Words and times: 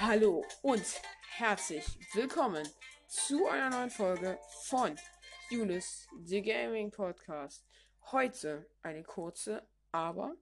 Hallo 0.00 0.44
und 0.62 0.84
herzlich 1.30 1.84
willkommen 2.14 2.64
zu 3.08 3.48
einer 3.48 3.68
neuen 3.68 3.90
Folge 3.90 4.38
von 4.62 4.94
Junis, 5.50 6.06
The 6.22 6.40
Gaming 6.40 6.92
Podcast. 6.92 7.66
Heute 8.12 8.70
eine 8.82 9.02
kurze, 9.02 9.66
aber 9.90 10.36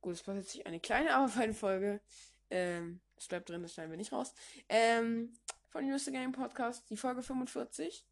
gut, 0.00 0.14
es 0.14 0.22
passiert 0.22 0.48
sich 0.48 0.66
eine 0.66 0.80
kleine, 0.80 1.14
aber 1.14 1.28
feine 1.28 1.52
Folge. 1.52 2.00
Ähm, 2.48 3.02
es 3.18 3.28
bleibt 3.28 3.50
drin, 3.50 3.60
das 3.60 3.74
schneiden 3.74 3.90
wir 3.90 3.98
nicht 3.98 4.10
raus. 4.10 4.32
Ähm, 4.70 5.34
von 5.68 5.84
Junis, 5.84 6.06
The 6.06 6.12
Gaming 6.12 6.32
Podcast, 6.32 6.88
die 6.88 6.96
Folge 6.96 7.22
45. 7.22 8.06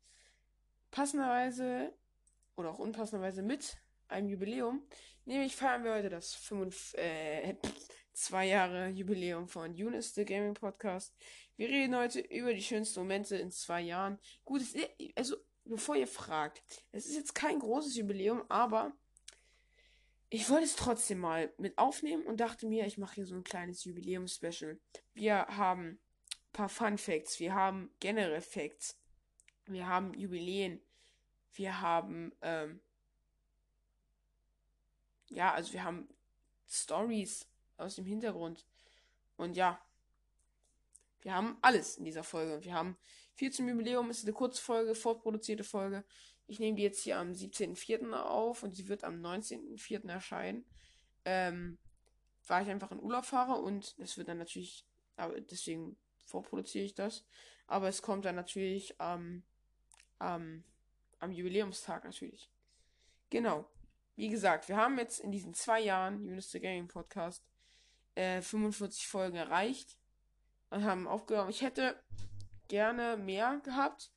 Passenderweise 0.90 1.94
oder 2.56 2.68
auch 2.68 2.78
unpassenderweise 2.78 3.40
mit 3.40 3.78
einem 4.08 4.28
Jubiläum. 4.28 4.82
Nämlich 5.24 5.56
feiern 5.56 5.84
wir 5.84 5.94
heute 5.94 6.10
das 6.10 6.34
5, 6.34 6.94
äh, 6.98 7.56
zwei 8.20 8.46
Jahre 8.46 8.88
Jubiläum 8.88 9.48
von 9.48 9.74
Eunice, 9.74 10.14
the 10.14 10.26
Gaming 10.26 10.52
Podcast. 10.52 11.14
Wir 11.56 11.68
reden 11.68 11.96
heute 11.96 12.20
über 12.20 12.52
die 12.52 12.62
schönsten 12.62 13.00
Momente 13.00 13.36
in 13.36 13.50
zwei 13.50 13.80
Jahren. 13.80 14.18
Gut, 14.44 14.60
es, 14.60 14.74
also, 15.14 15.36
bevor 15.64 15.96
ihr 15.96 16.06
fragt, 16.06 16.62
es 16.92 17.06
ist 17.06 17.16
jetzt 17.16 17.34
kein 17.34 17.58
großes 17.58 17.96
Jubiläum, 17.96 18.44
aber 18.50 18.92
ich 20.28 20.50
wollte 20.50 20.66
es 20.66 20.76
trotzdem 20.76 21.18
mal 21.18 21.50
mit 21.56 21.78
aufnehmen 21.78 22.24
und 22.24 22.40
dachte 22.40 22.66
mir, 22.66 22.86
ich 22.86 22.98
mache 22.98 23.14
hier 23.16 23.26
so 23.26 23.34
ein 23.34 23.42
kleines 23.42 23.84
Jubiläum-Special. 23.84 24.78
Wir 25.14 25.46
haben 25.46 25.88
ein 25.88 25.98
paar 26.52 26.68
Fun 26.68 26.98
Facts, 26.98 27.40
wir 27.40 27.54
haben 27.54 27.90
generell 28.00 28.42
Facts, 28.42 29.00
wir 29.64 29.86
haben 29.86 30.12
Jubiläen, 30.12 30.82
wir 31.54 31.80
haben, 31.80 32.32
ähm, 32.42 32.80
ja, 35.30 35.54
also 35.54 35.72
wir 35.72 35.84
haben 35.84 36.06
Stories 36.68 37.46
aus 37.80 37.96
dem 37.96 38.04
Hintergrund. 38.04 38.66
Und 39.36 39.56
ja, 39.56 39.80
wir 41.22 41.34
haben 41.34 41.58
alles 41.62 41.96
in 41.96 42.04
dieser 42.04 42.24
Folge. 42.24 42.64
Wir 42.64 42.74
haben 42.74 42.96
viel 43.34 43.52
zum 43.52 43.68
Jubiläum. 43.68 44.10
Es 44.10 44.18
ist 44.18 44.24
eine 44.24 44.32
Kurzfolge, 44.32 44.94
vorproduzierte 44.94 45.64
Folge. 45.64 46.04
Ich 46.46 46.58
nehme 46.58 46.76
die 46.76 46.82
jetzt 46.82 47.02
hier 47.02 47.18
am 47.18 47.32
17.04. 47.32 48.12
auf 48.12 48.62
und 48.62 48.74
sie 48.74 48.88
wird 48.88 49.04
am 49.04 49.20
19.04. 49.20 50.08
erscheinen. 50.08 50.64
Ähm, 51.24 51.78
weil 52.46 52.64
ich 52.64 52.70
einfach 52.70 52.90
in 52.90 53.00
Urlaub 53.00 53.24
fahre 53.24 53.60
und 53.60 53.94
es 53.98 54.18
wird 54.18 54.28
dann 54.28 54.38
natürlich, 54.38 54.84
deswegen 55.50 55.96
vorproduziere 56.24 56.84
ich 56.84 56.94
das. 56.94 57.24
Aber 57.66 57.88
es 57.88 58.02
kommt 58.02 58.24
dann 58.24 58.34
natürlich 58.34 58.96
ähm, 58.98 59.44
ähm, 60.20 60.64
am 61.20 61.32
Jubiläumstag 61.32 62.04
natürlich. 62.04 62.50
Genau. 63.30 63.70
Wie 64.16 64.28
gesagt, 64.28 64.68
wir 64.68 64.76
haben 64.76 64.98
jetzt 64.98 65.20
in 65.20 65.30
diesen 65.30 65.54
zwei 65.54 65.80
Jahren 65.80 66.16
Unis 66.26 66.50
the 66.50 66.60
Gaming 66.60 66.88
Podcast 66.88 67.44
äh, 68.20 68.42
45 68.42 69.08
Folgen 69.08 69.36
erreicht 69.36 69.96
und 70.68 70.84
haben 70.84 71.08
aufgenommen. 71.08 71.48
Ich 71.48 71.62
hätte 71.62 71.98
gerne 72.68 73.16
mehr 73.16 73.60
gehabt. 73.64 74.12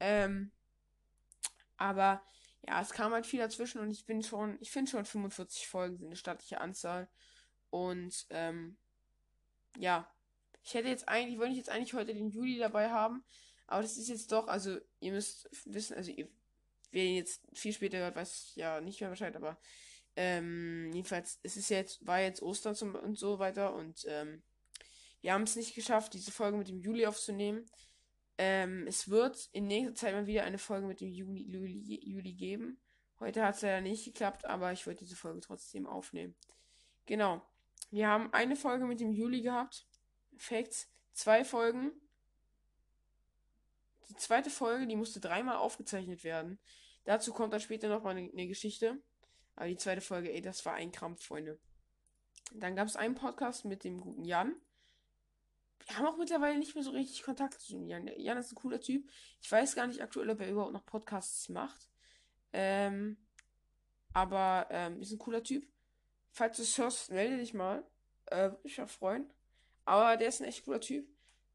Ähm, 0.00 0.50
aber 1.76 2.22
ja, 2.66 2.80
es 2.80 2.90
kam 2.90 3.12
halt 3.12 3.26
viel 3.26 3.40
dazwischen 3.40 3.80
und 3.80 3.90
ich 3.90 4.06
bin 4.06 4.22
schon, 4.22 4.56
ich 4.60 4.70
finde 4.70 4.90
schon 4.90 5.04
45 5.04 5.68
Folgen 5.68 5.98
sind 5.98 6.06
eine 6.06 6.16
stattliche 6.16 6.60
Anzahl. 6.62 7.08
Und 7.68 8.26
ähm, 8.30 8.78
ja, 9.76 10.10
ich 10.62 10.72
hätte 10.72 10.88
jetzt 10.88 11.08
eigentlich, 11.08 11.38
wollte 11.38 11.52
ich 11.52 11.58
jetzt 11.58 11.70
eigentlich 11.70 11.94
heute 11.94 12.14
den 12.14 12.30
Juli 12.30 12.58
dabei 12.58 12.90
haben, 12.90 13.22
aber 13.66 13.82
das 13.82 13.98
ist 13.98 14.08
jetzt 14.08 14.32
doch, 14.32 14.48
also 14.48 14.78
ihr 15.00 15.12
müsst 15.12 15.48
wissen, 15.66 15.94
also 15.94 16.10
ihr, 16.10 16.28
wer 16.90 17.04
jetzt 17.04 17.42
viel 17.52 17.72
später 17.72 17.98
hört, 17.98 18.16
weiß 18.16 18.52
ja 18.56 18.80
nicht 18.80 19.00
mehr 19.00 19.10
Bescheid, 19.10 19.36
aber 19.36 19.58
ähm, 20.16 20.90
jedenfalls, 20.92 21.38
es 21.42 21.56
ist 21.56 21.70
jetzt, 21.70 22.06
war 22.06 22.20
jetzt 22.20 22.42
Ostern 22.42 22.74
zum, 22.74 22.94
und 22.94 23.18
so 23.18 23.38
weiter 23.38 23.74
und 23.74 24.04
ähm, 24.08 24.42
wir 25.20 25.32
haben 25.32 25.42
es 25.42 25.56
nicht 25.56 25.74
geschafft, 25.74 26.14
diese 26.14 26.32
Folge 26.32 26.56
mit 26.56 26.68
dem 26.68 26.78
Juli 26.78 27.06
aufzunehmen. 27.06 27.66
Ähm, 28.38 28.86
es 28.86 29.10
wird 29.10 29.50
in 29.52 29.66
nächster 29.66 29.94
Zeit 29.94 30.14
mal 30.14 30.26
wieder 30.26 30.44
eine 30.44 30.58
Folge 30.58 30.86
mit 30.86 31.00
dem 31.00 31.10
Juli, 31.10 31.42
Juli, 31.42 32.00
Juli 32.02 32.32
geben. 32.32 32.80
Heute 33.18 33.44
hat 33.44 33.56
es 33.56 33.62
leider 33.62 33.82
nicht 33.82 34.06
geklappt, 34.06 34.46
aber 34.46 34.72
ich 34.72 34.86
wollte 34.86 35.04
diese 35.04 35.16
Folge 35.16 35.40
trotzdem 35.40 35.86
aufnehmen. 35.86 36.34
Genau. 37.04 37.42
Wir 37.90 38.08
haben 38.08 38.32
eine 38.32 38.56
Folge 38.56 38.86
mit 38.86 39.00
dem 39.00 39.12
Juli 39.12 39.42
gehabt. 39.42 39.86
Facts. 40.38 40.88
Zwei 41.12 41.44
Folgen. 41.44 41.92
Die 44.08 44.16
zweite 44.16 44.48
Folge, 44.48 44.86
die 44.86 44.96
musste 44.96 45.20
dreimal 45.20 45.56
aufgezeichnet 45.56 46.24
werden. 46.24 46.58
Dazu 47.04 47.32
kommt 47.32 47.52
dann 47.52 47.60
später 47.60 47.88
noch 47.88 48.02
mal 48.02 48.16
eine, 48.16 48.30
eine 48.30 48.48
Geschichte. 48.48 49.02
Aber 49.60 49.68
die 49.68 49.76
zweite 49.76 50.00
Folge, 50.00 50.32
ey, 50.32 50.40
das 50.40 50.64
war 50.64 50.72
ein 50.72 50.90
Krampf, 50.90 51.22
Freunde. 51.22 51.58
Dann 52.54 52.76
gab 52.76 52.88
es 52.88 52.96
einen 52.96 53.14
Podcast 53.14 53.66
mit 53.66 53.84
dem 53.84 54.00
guten 54.00 54.24
Jan. 54.24 54.54
Wir 55.86 55.98
haben 55.98 56.06
auch 56.06 56.16
mittlerweile 56.16 56.58
nicht 56.58 56.74
mehr 56.74 56.82
so 56.82 56.92
richtig 56.92 57.22
Kontakt 57.22 57.60
zu 57.60 57.84
Jan. 57.84 58.08
Jan 58.16 58.38
ist 58.38 58.52
ein 58.52 58.54
cooler 58.54 58.80
Typ. 58.80 59.06
Ich 59.42 59.52
weiß 59.52 59.74
gar 59.74 59.86
nicht 59.86 60.00
aktuell, 60.00 60.30
ob 60.30 60.40
er 60.40 60.48
überhaupt 60.48 60.72
noch 60.72 60.86
Podcasts 60.86 61.50
macht. 61.50 61.90
Ähm, 62.54 63.18
aber 64.14 64.66
ähm, 64.70 65.02
ist 65.02 65.12
ein 65.12 65.18
cooler 65.18 65.42
Typ. 65.42 65.68
Falls 66.30 66.56
du 66.56 66.62
es 66.62 66.78
hörst, 66.78 67.10
melde 67.10 67.36
dich 67.36 67.52
mal. 67.52 67.84
Äh, 68.30 68.52
ich 68.62 68.78
mich 68.78 68.90
freuen. 68.90 69.30
Aber 69.84 70.16
der 70.16 70.28
ist 70.28 70.40
ein 70.40 70.48
echt 70.48 70.64
cooler 70.64 70.80
Typ. 70.80 71.06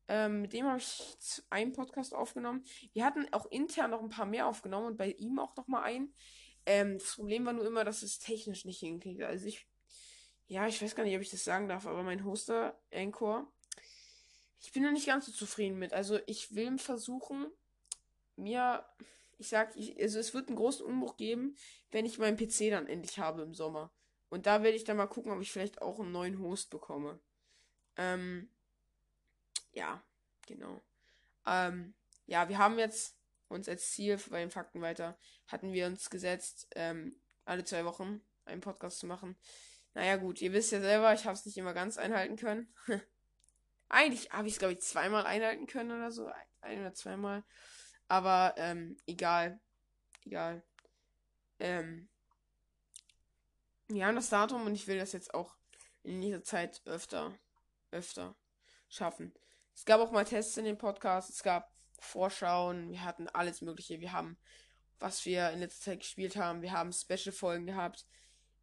Ähm, 0.08 0.44
mit 0.44 0.54
dem 0.54 0.68
habe 0.68 0.78
ich 0.78 1.42
einen 1.50 1.74
Podcast 1.74 2.14
aufgenommen. 2.14 2.64
Wir 2.94 3.04
hatten 3.04 3.26
auch 3.34 3.48
intern 3.48 3.90
noch 3.90 4.04
ein 4.04 4.10
paar 4.10 4.28
mehr 4.28 4.46
aufgenommen 4.46 4.86
und 4.86 4.98
bei 4.98 5.10
ihm 5.14 5.40
auch 5.40 5.56
noch 5.56 5.68
mal 5.68 5.82
einen. 5.82 6.14
Ähm, 6.66 6.98
das 6.98 7.16
Problem 7.16 7.46
war 7.46 7.54
nur 7.54 7.66
immer, 7.66 7.84
dass 7.84 8.02
es 8.02 8.20
technisch 8.20 8.66
nicht 8.66 8.80
hinkriegt. 8.80 9.22
Also 9.22 9.46
ich, 9.46 9.68
ja, 10.48 10.68
ich 10.68 10.82
weiß 10.82 10.96
gar 10.96 11.04
nicht, 11.04 11.16
ob 11.16 11.22
ich 11.22 11.30
das 11.30 11.44
sagen 11.44 11.68
darf, 11.68 11.86
aber 11.86 12.04
mein 12.04 12.26
Hoster, 12.26 12.80
Anchor, 12.92 13.52
ich 14.60 14.72
bin 14.72 14.84
noch 14.84 14.92
nicht 14.92 15.06
ganz 15.06 15.28
so 15.28 15.32
zufrieden 15.32 15.78
mit. 15.78 15.94
Also 15.94 16.20
ich 16.26 16.56
will 16.56 16.78
versuchen, 16.78 17.48
mir, 18.36 18.84
ich 19.38 19.48
sag, 19.48 19.76
ich, 19.76 20.00
also 20.02 20.20
es 20.20 20.34
wird 20.34 20.48
einen 20.48 20.58
großen 20.58 20.86
Umbruch 20.86 21.18
geben, 21.18 21.56
wenn 21.92 22.06
ich 22.06 22.18
meinen 22.18 22.38
PC 22.38 22.72
dann 22.72 22.88
endlich 22.88 23.20
habe 23.20 23.44
im 23.44 23.54
Sommer. 23.54 23.92
Und 24.30 24.48
da 24.48 24.64
werde 24.64 24.76
ich 24.76 24.84
dann 24.84 24.98
mal 24.98 25.06
gucken, 25.06 25.32
ob 25.32 25.42
ich 25.42 25.52
vielleicht 25.52 25.82
auch 25.82 26.00
einen 26.00 26.12
neuen 26.12 26.40
Host 26.40 26.70
bekomme. 26.70 27.20
Ähm, 27.96 28.50
ja, 29.72 30.04
genau. 30.48 30.82
Ähm, 31.46 31.94
ja, 32.26 32.50
wir 32.50 32.58
haben 32.58 32.80
jetzt 32.80 33.16
uns 33.48 33.70
als 33.70 33.92
Ziel 33.92 34.20
bei 34.30 34.40
den 34.40 34.52
Fakten 34.52 34.82
weiter, 34.82 35.18
hatten 35.48 35.74
wir 35.74 35.88
uns 35.88 36.10
gesetzt, 36.10 36.68
ähm, 36.76 37.20
alle 37.46 37.64
zwei 37.64 37.86
Wochen 37.86 38.22
einen 38.46 38.62
Podcast 38.62 39.00
zu 39.00 39.08
machen. 39.08 39.38
Naja, 39.94 40.18
gut, 40.18 40.42
ihr 40.42 40.52
wisst 40.54 40.72
ja 40.72 40.82
selber, 40.82 41.14
ich 41.14 41.26
habe 41.26 41.34
es 41.34 41.46
nicht 41.46 41.58
immer 41.58 41.74
ganz 41.74 41.98
einhalten 41.98 42.36
können. 42.36 42.74
Eigentlich 43.90 44.32
habe 44.32 44.48
ich 44.48 44.56
es, 44.56 44.60
glaube 44.60 44.74
ich, 44.74 44.82
zweimal 44.82 45.26
einhalten 45.26 45.68
können 45.68 45.92
oder 45.92 46.12
so. 46.12 46.30
Ein 46.62 46.80
oder 46.80 46.94
zweimal. 46.94 47.44
Aber, 48.08 48.56
ähm, 48.58 48.98
egal. 49.06 49.60
Egal. 50.26 50.64
Ähm, 51.60 52.10
wir 53.88 54.06
haben 54.06 54.16
das 54.16 54.30
Datum 54.30 54.66
und 54.66 54.74
ich 54.74 54.88
will 54.88 54.98
das 54.98 55.14
jetzt 55.14 55.34
auch 55.34 55.56
in 56.04 56.20
dieser 56.22 56.44
Zeit 56.44 56.82
öfter, 56.86 57.38
öfter 57.92 58.36
schaffen. 58.90 59.34
Es 59.76 59.86
gab 59.86 60.02
auch 60.02 60.12
mal 60.12 60.26
Tests 60.26 60.58
in 60.58 60.66
dem 60.66 60.78
Podcast. 60.78 61.30
Es 61.30 61.44
gab 61.44 61.75
Vorschauen, 62.00 62.92
wir 62.92 63.04
hatten 63.04 63.28
alles 63.30 63.62
Mögliche. 63.62 64.00
Wir 64.00 64.12
haben, 64.12 64.38
was 65.00 65.26
wir 65.26 65.52
in 65.52 65.60
letzter 65.60 65.92
Zeit 65.92 66.00
gespielt 66.00 66.36
haben, 66.36 66.62
wir 66.62 66.72
haben 66.72 66.92
Special-Folgen 66.92 67.66
gehabt. 67.66 68.06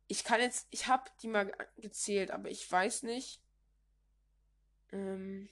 Ich 0.09 0.25
kann 0.25 0.41
jetzt, 0.41 0.66
ich 0.70 0.87
habe 0.87 1.04
die 1.22 1.28
mal 1.28 1.53
gezählt, 1.76 2.31
aber 2.31 2.50
ich 2.50 2.70
weiß 2.70 3.04
nicht. 3.04 3.41
Ähm, 4.93 5.48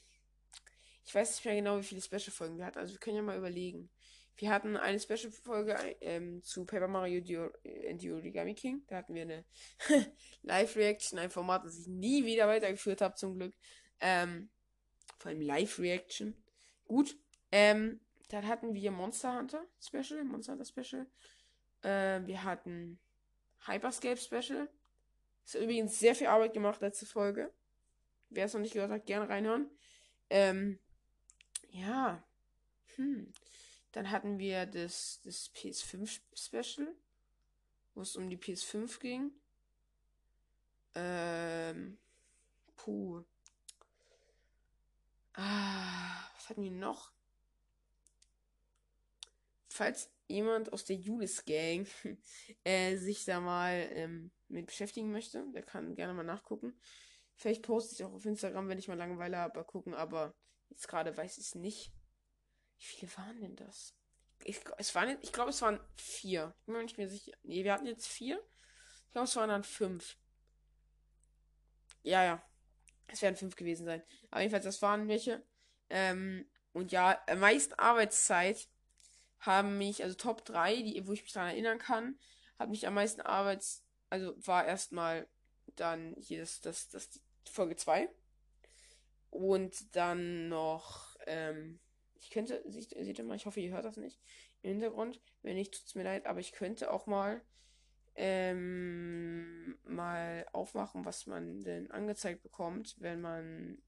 ich 1.05 1.15
weiß 1.15 1.31
nicht 1.31 1.45
mehr 1.45 1.57
genau, 1.57 1.79
wie 1.79 1.85
viele 1.85 2.03
Special-Folgen 2.03 2.59
wir 2.59 2.67
hatten. 2.67 2.79
Also 2.79 2.95
wir 2.95 3.01
können 3.01 3.17
ja 3.17 3.23
mal 3.23 3.39
überlegen. 3.39 3.91
Wir 4.37 4.51
hatten 4.51 4.77
eine 4.77 4.99
Special-Folge 4.99 5.77
ähm, 6.01 6.43
zu 6.43 6.65
Paper 6.65 6.89
Mario 6.89 7.21
Dio 7.21 7.51
and 7.89 8.01
the 8.01 8.11
Origami 8.13 8.55
King. 8.55 8.83
Da 8.87 8.97
hatten 8.97 9.15
wir 9.15 9.23
eine 9.23 9.45
Live-Reaction, 10.43 11.19
ein 11.19 11.31
Format, 11.31 11.65
das 11.65 11.79
ich 11.79 11.89
nie 11.89 12.25
wieder 12.25 12.49
weitergeführt 12.49 13.03
habe, 13.03 13.17
zum 13.17 13.35
Glück. 13.35 13.55
Ähm, 14.01 14.49
vor 15.19 15.31
allem 15.31 15.43
Live-Reaction. 15.43 16.35
Gut, 16.85 17.19
ähm, 17.53 18.01
dann 18.29 18.47
hatten 18.47 18.75
wir 18.75 18.91
Monster 18.91 19.37
Hunter 19.37 19.67
Special, 19.81 20.25
Monster 20.25 20.53
Hunter 20.53 20.65
Special. 20.65 21.07
Äh, 21.83 22.27
wir 22.27 22.45
hatten 22.45 22.99
Hyperscape 23.67 24.17
Special. 24.17 24.69
Ist 25.45 25.55
übrigens 25.55 25.99
sehr 25.99 26.15
viel 26.15 26.29
Arbeit 26.29 26.53
gemacht, 26.53 26.81
letzte 26.81 27.07
Folge. 27.07 27.53
Wer 28.29 28.45
es 28.45 28.55
noch 28.55 28.61
nicht 28.61 28.75
gehört 28.75 28.93
hat, 28.93 29.07
gerne 29.07 29.29
reinhören. 29.29 29.69
Ähm, 30.29 30.79
ja. 31.71 32.23
Hm. 32.97 33.33
Dann 33.93 34.11
hatten 34.11 34.39
wir 34.39 34.67
das, 34.67 35.21
das 35.25 35.53
PS5 35.53 36.21
Special, 36.35 36.95
wo 37.95 38.03
es 38.03 38.15
um 38.15 38.31
die 38.31 38.39
PS5 38.39 39.01
ging. 39.01 39.33
Ähm, 40.95 41.99
puh. 42.77 43.25
Ah, 45.35 46.29
was 46.35 46.49
hatten 46.49 46.63
wir 46.63 46.71
noch? 46.71 47.13
Falls 49.81 50.11
jemand 50.29 50.75
aus 50.75 50.85
der 50.85 50.97
Julis 50.97 51.43
Gang 51.47 51.89
äh, 52.65 52.97
sich 52.97 53.25
da 53.25 53.41
mal 53.41 53.89
ähm, 53.95 54.31
mit 54.49 54.67
beschäftigen 54.67 55.11
möchte, 55.11 55.43
der 55.55 55.63
kann 55.63 55.95
gerne 55.95 56.13
mal 56.13 56.23
nachgucken. 56.23 56.79
Vielleicht 57.35 57.63
poste 57.63 57.95
ich 57.95 58.05
auch 58.05 58.13
auf 58.13 58.27
Instagram, 58.27 58.69
wenn 58.69 58.79
ich 58.79 58.89
mal 58.89 58.99
Langeweile 58.99 59.39
habe, 59.39 59.65
gucken, 59.65 59.95
aber 59.95 60.35
jetzt 60.69 60.87
gerade 60.87 61.17
weiß 61.17 61.39
ich 61.39 61.47
es 61.47 61.55
nicht. 61.55 61.95
Wie 62.77 62.85
viele 62.85 63.17
waren 63.17 63.41
denn 63.41 63.57
das? 63.57 63.97
Ich, 64.45 64.61
es 64.77 64.95
waren, 64.95 65.17
ich 65.23 65.33
glaube, 65.33 65.49
es 65.49 65.63
waren 65.63 65.81
vier. 65.97 66.55
Ich 66.59 66.67
bin 66.67 66.75
mir 66.75 66.83
nicht 66.83 66.99
mehr 66.99 67.09
sicher. 67.09 67.33
Nee, 67.43 67.65
wir 67.65 67.73
hatten 67.73 67.87
jetzt 67.87 68.07
vier. 68.07 68.39
Ich 69.07 69.13
glaube, 69.13 69.29
es 69.29 69.37
waren 69.37 69.49
dann 69.49 69.65
fünf. 69.65 70.19
Ja, 72.03 72.23
ja. 72.23 72.51
Es 73.07 73.23
werden 73.23 73.37
fünf 73.37 73.57
gewesen 73.57 73.87
sein. 73.87 74.03
Aber 74.31 74.43
jedenfalls, 74.43 74.65
das 74.65 74.83
waren 74.83 75.09
welche. 75.09 75.43
Ähm, 75.89 76.51
und 76.73 76.93
ja, 76.93 77.19
am 77.27 77.41
meisten 77.41 77.75
Arbeitszeit 77.75 78.69
haben 79.41 79.79
mich, 79.79 80.03
also 80.03 80.17
Top 80.17 80.45
3, 80.45 80.83
die, 80.83 81.07
wo 81.07 81.13
ich 81.13 81.23
mich 81.23 81.33
daran 81.33 81.51
erinnern 81.51 81.79
kann, 81.79 82.19
hat 82.59 82.71
mich 82.71 82.87
am 82.87 82.95
meisten 82.95 83.21
Arbeits, 83.21 83.85
also 84.11 84.35
war 84.47 84.67
erstmal 84.67 85.29
dann 85.77 86.15
hier 86.19 86.41
das, 86.41 86.61
das, 86.61 86.89
das 86.89 87.21
Folge 87.51 87.77
2. 87.77 88.09
Und 89.31 89.95
dann 89.97 90.49
noch, 90.49 91.17
ähm, 91.27 91.81
ich 92.15 92.31
könnte, 92.31 92.63
seht, 92.67 92.91
seht 92.91 93.19
ihr 93.19 93.25
mal, 93.25 93.37
ich 93.37 93.47
hoffe, 93.47 93.61
ihr 93.61 93.73
hört 93.73 93.85
das 93.85 93.97
nicht 93.97 94.21
im 94.63 94.73
Hintergrund. 94.73 95.21
Wenn 95.43 95.57
nicht, 95.57 95.73
tut's 95.73 95.95
mir 95.95 96.03
leid, 96.03 96.27
aber 96.27 96.41
ich 96.41 96.53
könnte 96.53 96.93
auch 96.93 97.07
mal 97.07 97.41
ähm, 98.17 99.79
mal 99.85 100.47
aufmachen, 100.53 101.05
was 101.05 101.27
man 101.27 101.61
denn 101.61 101.91
angezeigt 101.91 102.43
bekommt, 102.43 102.97
wenn 102.99 103.21
man 103.21 103.79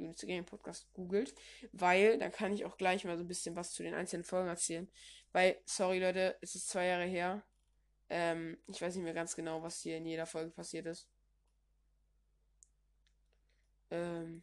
Unity 0.00 0.26
Gaming 0.26 0.44
Podcast 0.44 0.92
googelt, 0.94 1.34
weil 1.72 2.18
dann 2.18 2.32
kann 2.32 2.52
ich 2.52 2.64
auch 2.64 2.76
gleich 2.76 3.04
mal 3.04 3.16
so 3.16 3.24
ein 3.24 3.28
bisschen 3.28 3.56
was 3.56 3.72
zu 3.72 3.82
den 3.82 3.94
einzelnen 3.94 4.24
Folgen 4.24 4.48
erzählen. 4.48 4.88
Weil, 5.32 5.60
sorry 5.64 6.00
Leute, 6.00 6.36
es 6.40 6.54
ist 6.54 6.68
zwei 6.68 6.86
Jahre 6.86 7.04
her. 7.04 7.42
Ähm, 8.08 8.58
ich 8.66 8.80
weiß 8.82 8.94
nicht 8.96 9.04
mehr 9.04 9.14
ganz 9.14 9.36
genau, 9.36 9.62
was 9.62 9.80
hier 9.80 9.96
in 9.96 10.06
jeder 10.06 10.26
Folge 10.26 10.50
passiert 10.50 10.86
ist. 10.86 11.06
Ähm, 13.90 14.42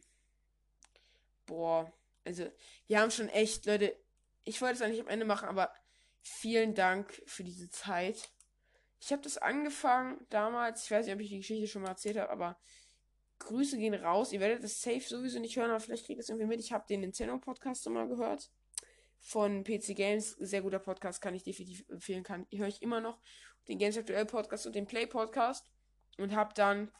boah, 1.46 1.92
also 2.24 2.50
wir 2.86 3.00
haben 3.00 3.10
schon 3.10 3.28
echt, 3.28 3.66
Leute, 3.66 3.96
ich 4.44 4.60
wollte 4.60 4.76
es 4.76 4.82
eigentlich 4.82 5.00
am 5.00 5.08
Ende 5.08 5.26
machen, 5.26 5.48
aber 5.48 5.72
vielen 6.20 6.74
Dank 6.74 7.22
für 7.26 7.44
diese 7.44 7.70
Zeit. 7.70 8.30
Ich 9.00 9.12
habe 9.12 9.22
das 9.22 9.38
angefangen 9.38 10.26
damals, 10.30 10.84
ich 10.84 10.90
weiß 10.90 11.06
nicht, 11.06 11.14
ob 11.14 11.20
ich 11.20 11.28
die 11.28 11.38
Geschichte 11.38 11.68
schon 11.68 11.82
mal 11.82 11.90
erzählt 11.90 12.16
habe, 12.16 12.30
aber 12.30 12.58
Grüße 13.38 13.78
gehen 13.78 13.94
raus. 13.94 14.32
Ihr 14.32 14.40
werdet 14.40 14.62
das 14.62 14.80
safe 14.80 15.00
sowieso 15.00 15.38
nicht 15.38 15.56
hören, 15.56 15.70
aber 15.70 15.80
vielleicht 15.80 16.06
kriegt 16.06 16.18
ihr 16.18 16.22
es 16.22 16.28
irgendwie 16.28 16.46
mit. 16.46 16.60
Ich 16.60 16.72
habe 16.72 16.86
den 16.88 17.00
Nintendo 17.00 17.38
Podcast 17.38 17.88
mal 17.88 18.08
gehört. 18.08 18.50
Von 19.20 19.64
PC 19.64 19.96
Games. 19.96 20.30
Sehr 20.38 20.62
guter 20.62 20.78
Podcast, 20.78 21.20
kann 21.20 21.34
ich 21.34 21.42
definitiv 21.42 21.88
empfehlen. 21.88 22.22
Kann, 22.22 22.46
höre 22.52 22.68
ich 22.68 22.82
immer 22.82 23.00
noch. 23.00 23.20
Den 23.68 23.78
Games 23.78 23.96
Aktuell 23.96 24.26
Podcast 24.26 24.66
und 24.66 24.74
den 24.74 24.86
Play 24.86 25.06
Podcast. 25.06 25.70
Und 26.18 26.34
habe 26.34 26.52
dann 26.54 26.90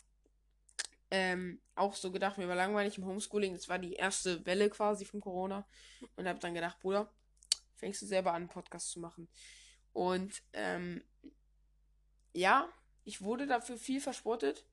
ähm, 1.11 1.61
auch 1.75 1.95
so 1.95 2.13
gedacht, 2.13 2.39
mir 2.39 2.49
war 2.49 2.57
langweilig 2.57 2.99
im 2.99 3.07
Homeschooling. 3.07 3.55
Das 3.55 3.69
war 3.69 3.79
die 3.79 3.95
erste 3.95 4.45
Welle 4.47 4.71
quasi 4.71 5.05
von 5.05 5.21
Corona. 5.21 5.67
Und 6.17 6.29
habe 6.29 6.39
dann 6.39 6.55
gedacht, 6.55 6.79
Bruder, 6.81 7.13
fängst 7.77 8.03
du 8.03 8.07
selber 8.07 8.31
an, 8.31 8.43
einen 8.43 8.49
Podcast 8.49 8.91
zu 8.91 9.01
machen. 9.01 9.29
Und 9.93 10.43
ähm, 10.53 11.03
ja, 12.33 12.69
ich 13.05 13.23
wurde 13.23 13.47
dafür 13.47 13.77
viel 13.77 14.01
verspottet. 14.01 14.65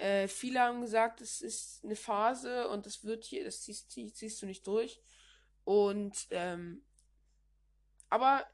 Äh, 0.00 0.28
viele 0.28 0.60
haben 0.60 0.80
gesagt, 0.80 1.20
es 1.20 1.42
ist 1.42 1.84
eine 1.84 1.94
Phase 1.94 2.68
und 2.68 2.86
das 2.86 3.04
wird 3.04 3.24
hier, 3.24 3.44
das 3.44 3.60
ziehst, 3.60 3.90
ziehst, 3.90 4.40
du 4.40 4.46
nicht 4.46 4.66
durch. 4.66 4.98
Und 5.64 6.26
ähm, 6.30 6.82
aber 8.08 8.46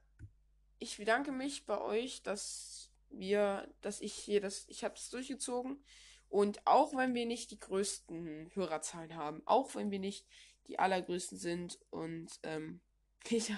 ich 0.81 0.96
bedanke 0.96 1.31
mich 1.31 1.64
bei 1.64 1.81
euch, 1.81 2.25
dass 2.25 2.90
wir, 3.10 3.72
dass 3.81 4.00
ich 4.00 4.12
hier 4.12 4.40
das, 4.40 4.66
ich 4.69 4.82
habe 4.82 4.94
das 4.94 5.08
durchgezogen. 5.10 5.82
Und 6.28 6.66
auch 6.66 6.96
wenn 6.96 7.14
wir 7.14 7.26
nicht 7.26 7.52
die 7.52 7.60
größten 7.60 8.50
Hörerzahlen 8.54 9.14
haben, 9.14 9.42
auch 9.46 9.76
wenn 9.76 9.92
wir 9.92 10.00
nicht 10.00 10.26
die 10.66 10.81
allergrößten 10.81 11.38
sind 11.38 11.78
und 11.90 12.28
ähm, 12.42 12.81
ich, 13.31 13.54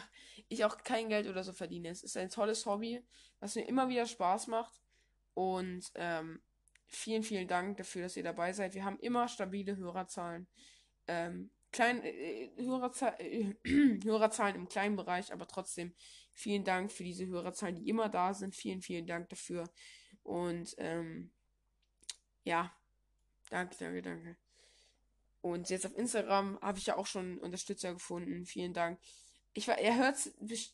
ich 0.49 0.65
auch 0.67 0.77
kein 0.77 1.09
Geld 1.09 1.27
oder 1.27 1.43
so 1.43 1.55
verdiene. 1.55 1.89
Es 1.89 2.03
ist 2.03 2.19
ein 2.19 2.29
tolles 2.29 2.67
Hobby, 2.67 3.03
was 3.41 3.55
mir 3.55 3.67
immer 3.67 3.89
wieder 3.89 4.05
Spaß 4.05 4.49
macht. 4.49 4.83
Und 5.33 5.91
ähm, 5.95 6.43
vielen, 6.89 7.23
vielen 7.23 7.49
Dank 7.49 7.77
dafür, 7.77 8.03
dass 8.03 8.17
ihr 8.17 8.23
dabei 8.23 8.53
seid. 8.53 8.75
Wir 8.75 8.85
haben 8.85 8.99
immer 9.01 9.29
stabile 9.29 9.77
Hörerzahlen. 9.77 10.49
Ähm, 11.07 11.51
klein, 11.73 12.03
äh, 12.03 12.51
Hörerzahl, 12.57 13.15
äh, 13.19 13.55
Hörerzahlen 14.05 14.57
im 14.57 14.69
kleinen 14.69 14.97
Bereich, 14.97 15.33
aber 15.33 15.47
trotzdem 15.47 15.95
vielen 16.33 16.65
Dank 16.65 16.91
für 16.91 17.05
diese 17.05 17.27
Hörerzahlen, 17.27 17.77
die 17.77 17.89
immer 17.89 18.09
da 18.09 18.35
sind. 18.35 18.55
Vielen, 18.55 18.83
vielen 18.83 19.07
Dank 19.07 19.29
dafür. 19.29 19.65
Und 20.23 20.75
ähm, 20.79 21.31
ja, 22.45 22.73
danke, 23.51 23.77
danke, 23.79 24.03
danke. 24.03 24.37
Und 25.41 25.71
jetzt 25.71 25.87
auf 25.87 25.97
Instagram 25.97 26.59
habe 26.61 26.79
ich 26.79 26.87
ja 26.87 26.97
auch 26.97 27.07
schon 27.07 27.39
Unterstützer 27.39 27.93
gefunden. 27.93 28.45
Vielen 28.45 28.75
Dank. 28.75 29.01
Ich 29.53 29.69
war, 29.69 29.79
er 29.79 29.97
hört 29.97 30.17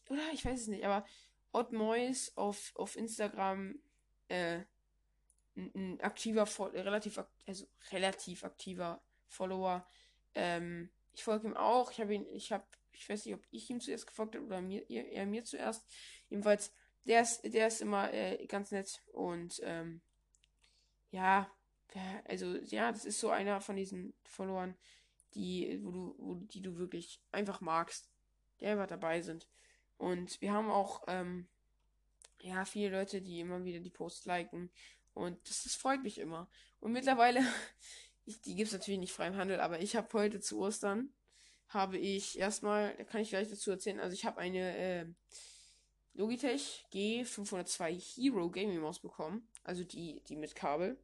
oder 0.08 0.22
ich 0.32 0.44
weiß 0.44 0.62
es 0.62 0.66
nicht, 0.68 0.84
aber 0.84 1.06
Odd 1.52 1.72
Mois 1.72 2.32
auf, 2.34 2.72
auf 2.74 2.96
Instagram, 2.96 3.78
äh, 4.28 4.60
ein, 5.56 6.00
aktiver, 6.00 6.46
relativ, 6.74 7.22
also 7.46 7.66
relativ 7.90 8.44
aktiver 8.44 9.02
Follower. 9.28 9.86
Ähm, 10.34 10.90
ich 11.12 11.24
folge 11.24 11.48
ihm 11.48 11.56
auch. 11.56 11.90
Ich 11.90 12.00
habe 12.00 12.14
ihn, 12.14 12.26
ich 12.32 12.52
habe, 12.52 12.64
ich 12.92 13.08
weiß 13.08 13.24
nicht, 13.26 13.34
ob 13.34 13.42
ich 13.50 13.70
ihm 13.70 13.80
zuerst 13.80 14.06
gefolgt 14.06 14.34
habe 14.34 14.46
oder 14.46 14.60
mir, 14.60 14.88
er, 14.90 15.26
mir 15.26 15.44
zuerst. 15.44 15.86
Jedenfalls, 16.28 16.72
der 17.04 17.22
ist, 17.22 17.42
der 17.42 17.68
ist 17.68 17.80
immer 17.80 18.12
äh, 18.12 18.46
ganz 18.46 18.70
nett 18.70 19.00
und 19.12 19.60
ähm, 19.62 20.00
ja, 21.10 21.48
also 22.24 22.56
ja, 22.56 22.90
das 22.90 23.04
ist 23.04 23.20
so 23.20 23.30
einer 23.30 23.60
von 23.60 23.76
diesen 23.76 24.14
Followern, 24.24 24.76
die, 25.34 25.80
wo 25.82 25.90
du, 25.90 26.14
wo, 26.18 26.34
die 26.34 26.60
du 26.60 26.76
wirklich 26.76 27.20
einfach 27.30 27.60
magst, 27.60 28.10
die 28.60 28.66
einfach 28.66 28.86
dabei 28.86 29.22
sind. 29.22 29.48
Und 29.96 30.40
wir 30.40 30.52
haben 30.52 30.70
auch, 30.70 31.04
ähm, 31.06 31.46
ja, 32.40 32.64
viele 32.64 32.90
Leute, 32.90 33.22
die 33.22 33.40
immer 33.40 33.64
wieder 33.64 33.80
die 33.80 33.90
Posts 33.90 34.26
liken. 34.26 34.70
Und 35.14 35.38
das, 35.48 35.62
das 35.64 35.74
freut 35.74 36.02
mich 36.02 36.18
immer. 36.18 36.48
Und 36.80 36.92
mittlerweile, 36.92 37.40
ich, 38.26 38.40
die 38.42 38.54
gibt 38.54 38.68
es 38.68 38.72
natürlich 38.72 39.00
nicht 39.00 39.12
frei 39.12 39.28
im 39.28 39.36
Handel, 39.36 39.60
aber 39.60 39.80
ich 39.80 39.96
habe 39.96 40.08
heute 40.12 40.40
zu 40.40 40.58
Ostern, 40.58 41.14
habe 41.68 41.96
ich 41.98 42.38
erstmal, 42.38 42.94
da 42.96 43.04
kann 43.04 43.20
ich 43.20 43.30
gleich 43.30 43.48
dazu 43.48 43.70
erzählen, 43.70 44.00
also 44.00 44.14
ich 44.14 44.24
habe 44.24 44.38
eine 44.38 44.76
äh, 44.76 45.06
Logitech 46.14 46.86
G502 46.92 48.00
Hero 48.00 48.48
Gaming 48.48 48.78
Maus 48.78 49.00
bekommen. 49.00 49.48
Also 49.64 49.82
die, 49.82 50.22
die 50.28 50.36
mit 50.36 50.54
Kabel. 50.54 50.96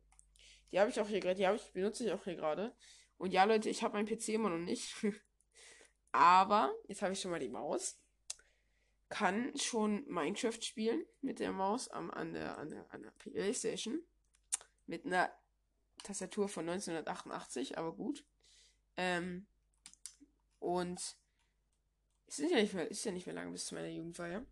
Die 0.71 0.79
habe 0.79 0.91
ich 0.91 1.01
auch 1.01 1.09
hier 1.09 1.21
gerade, 1.21 1.35
die 1.35 1.57
ich, 1.57 1.73
benutze 1.73 2.05
ich 2.05 2.13
auch 2.13 2.23
hier 2.25 2.37
gerade. 2.37 2.75
Und 3.19 3.33
ja, 3.33 3.45
Leute, 3.45 3.69
ich 3.69 3.83
habe 3.83 3.95
meinen 3.95 4.07
PC 4.07 4.29
immer 4.31 4.51
noch 4.51 4.59
nicht. 4.59 4.95
Aber 6.13 6.73
jetzt 6.87 7.03
habe 7.03 7.13
ich 7.13 7.21
schon 7.21 7.33
mal 7.33 7.41
die 7.41 7.49
Maus. 7.49 8.01
Kann 9.09 9.57
schon 9.59 10.05
Minecraft 10.07 10.63
spielen 10.63 11.05
mit 11.21 11.41
der 11.41 11.51
Maus 11.51 11.89
am, 11.89 12.13
an, 12.13 12.33
der, 12.33 12.57
an, 12.59 12.71
der, 12.71 12.87
an 12.95 13.03
der 13.03 13.11
Playstation. 13.11 14.01
Mit 14.91 15.07
einer 15.07 15.33
Tastatur 16.03 16.49
von 16.49 16.69
1988, 16.69 17.79
aber 17.79 17.95
gut. 17.95 18.25
Ähm, 18.97 19.47
und 20.59 21.01
es 22.27 22.39
ist 22.41 22.51
ja 22.51 22.61
nicht 22.61 22.75
mehr, 22.75 22.91
ist 22.91 23.05
ja 23.05 23.13
nicht 23.13 23.27
mehr 23.27 23.37
lange 23.37 23.53
bis 23.53 23.67
zu 23.67 23.77
meiner 23.77 23.89
Jugendfeier. 23.89 24.45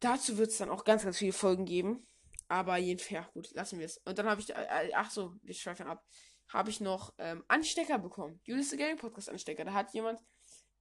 Dazu 0.00 0.36
wird 0.36 0.50
es 0.50 0.58
dann 0.58 0.68
auch 0.68 0.84
ganz, 0.84 1.04
ganz 1.04 1.16
viele 1.16 1.32
Folgen 1.32 1.64
geben. 1.64 2.06
Aber 2.48 2.76
jedenfalls, 2.76 3.10
ja, 3.10 3.30
gut, 3.32 3.50
lassen 3.52 3.78
wir 3.78 3.86
es. 3.86 3.96
Und 4.04 4.18
dann 4.18 4.26
habe 4.26 4.42
ich, 4.42 4.50
äh, 4.50 4.90
ach 4.94 5.10
so, 5.10 5.34
wir 5.42 5.54
schweifen 5.54 5.86
ab. 5.86 6.04
Habe 6.48 6.68
ich 6.68 6.80
noch 6.80 7.14
ähm, 7.16 7.44
Anstecker 7.48 7.98
bekommen. 7.98 8.40
Julius 8.44 8.70
the 8.70 8.76
Gaming 8.76 8.98
Podcast 8.98 9.30
Anstecker. 9.30 9.64
Da 9.64 9.72
hat 9.72 9.94
jemand 9.94 10.20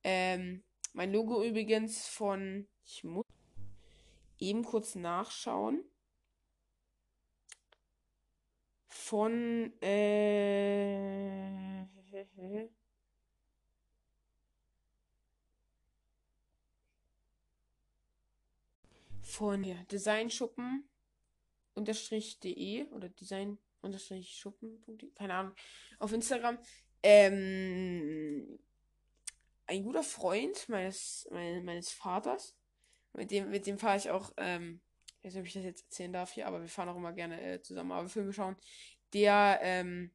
ähm, 0.03 0.65
mein 0.91 1.13
Logo 1.13 1.43
übrigens 1.45 2.07
von, 2.07 2.67
ich 2.83 3.05
muss 3.05 3.25
eben 4.37 4.65
kurz 4.65 4.95
nachschauen. 4.95 5.83
Von, 8.99 9.71
äh, 9.81 11.85
von 19.21 19.63
ja, 19.63 19.75
Designschuppen 19.91 20.89
unterstrich 21.73 22.39
de 22.39 22.87
oder 22.89 23.09
design 23.09 23.59
unterstrich 23.81 24.35
schuppen.de, 24.35 25.11
keine 25.11 25.35
Ahnung, 25.35 25.55
auf 25.99 26.11
Instagram. 26.11 26.57
Ähm, 27.03 28.59
ein 29.67 29.83
guter 29.83 30.03
Freund 30.03 30.67
meines, 30.69 31.27
meines, 31.31 31.63
meines 31.63 31.91
Vaters, 31.91 32.57
mit 33.13 33.31
dem, 33.31 33.51
mit 33.51 33.67
dem 33.67 33.77
fahre 33.77 33.97
ich 33.97 34.09
auch, 34.09 34.33
ähm, 34.37 34.81
ich 35.19 35.25
weiß 35.25 35.33
nicht, 35.33 35.41
ob 35.41 35.47
ich 35.47 35.53
das 35.53 35.63
jetzt 35.63 35.83
erzählen 35.85 36.13
darf 36.13 36.31
hier, 36.31 36.47
aber 36.47 36.61
wir 36.61 36.69
fahren 36.69 36.89
auch 36.89 36.95
immer 36.95 37.13
gerne 37.13 37.41
äh, 37.41 37.61
zusammen 37.61 37.91
aber 37.91 38.09
Filme 38.09 38.33
schauen. 38.33 38.55
Der, 39.13 39.59
ähm, 39.61 40.11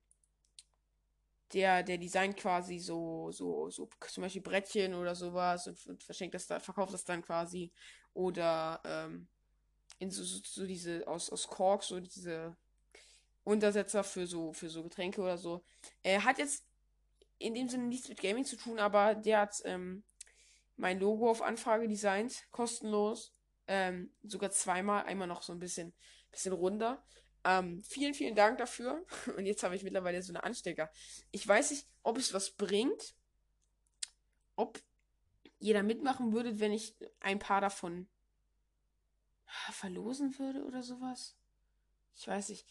der, 1.53 1.83
der 1.83 1.99
designt 1.99 2.37
quasi 2.37 2.79
so, 2.79 3.31
so, 3.31 3.71
so 3.71 3.89
zum 4.09 4.23
Beispiel 4.23 4.43
Brettchen 4.43 4.95
oder 4.95 5.15
sowas 5.15 5.67
und, 5.67 5.87
und 5.87 6.03
verschenkt 6.03 6.35
das 6.35 6.47
da, 6.47 6.61
verkauft 6.61 6.95
das 6.95 7.05
dann 7.05 7.23
quasi. 7.23 7.73
Oder 8.15 8.81
ähm, 8.85 9.29
in 9.99 10.11
so, 10.11 10.23
so, 10.25 10.41
so 10.43 10.67
diese, 10.67 11.07
aus, 11.07 11.31
aus 11.31 11.47
Kork, 11.47 11.83
so 11.83 12.01
diese, 12.01 12.57
Untersetzer 13.45 14.05
für 14.05 14.27
so, 14.27 14.53
für 14.53 14.69
so 14.69 14.83
Getränke 14.83 15.21
oder 15.21 15.37
so. 15.37 15.65
Er 16.03 16.25
hat 16.25 16.39
jetzt 16.39 16.65
in 17.39 17.55
dem 17.55 17.69
Sinne 17.69 17.85
nichts 17.85 18.09
mit 18.09 18.21
Gaming 18.21 18.45
zu 18.45 18.57
tun, 18.57 18.79
aber 18.79 19.15
der 19.15 19.41
hat 19.41 19.61
ähm, 19.65 20.05
mein 20.77 21.01
Logo 21.01 21.31
auf 21.31 21.43
Anfrage 21.43 21.89
designt, 21.89 22.45
kostenlos. 22.53 23.33
Ähm, 23.67 24.13
sogar 24.23 24.51
zweimal, 24.51 25.05
einmal 25.05 25.29
noch 25.29 25.43
so 25.43 25.53
ein 25.53 25.59
bisschen, 25.59 25.95
bisschen 26.31 26.53
runder. 26.53 27.05
Ähm, 27.45 27.83
vielen, 27.83 28.15
vielen 28.15 28.35
Dank 28.35 28.59
dafür. 28.59 29.05
Und 29.37 29.47
jetzt 29.47 29.63
habe 29.63 29.77
ich 29.77 29.83
mittlerweile 29.83 30.23
so 30.23 30.33
eine 30.33 30.45
Anstecker. 30.45 30.91
Ich 31.31 31.47
weiß 31.47 31.71
nicht, 31.71 31.87
ob 32.03 32.19
es 32.19 32.35
was 32.35 32.51
bringt. 32.51 33.15
Ob 34.57 34.81
jeder 35.59 35.83
mitmachen 35.83 36.33
würde, 36.33 36.61
wenn 36.61 36.73
ich 36.73 36.97
ein 37.21 37.39
paar 37.39 37.61
davon 37.61 38.09
verlosen 39.73 40.39
würde 40.39 40.65
oder 40.65 40.83
sowas. 40.83 41.37
Ich 42.15 42.27
weiß 42.27 42.49
nicht. 42.51 42.67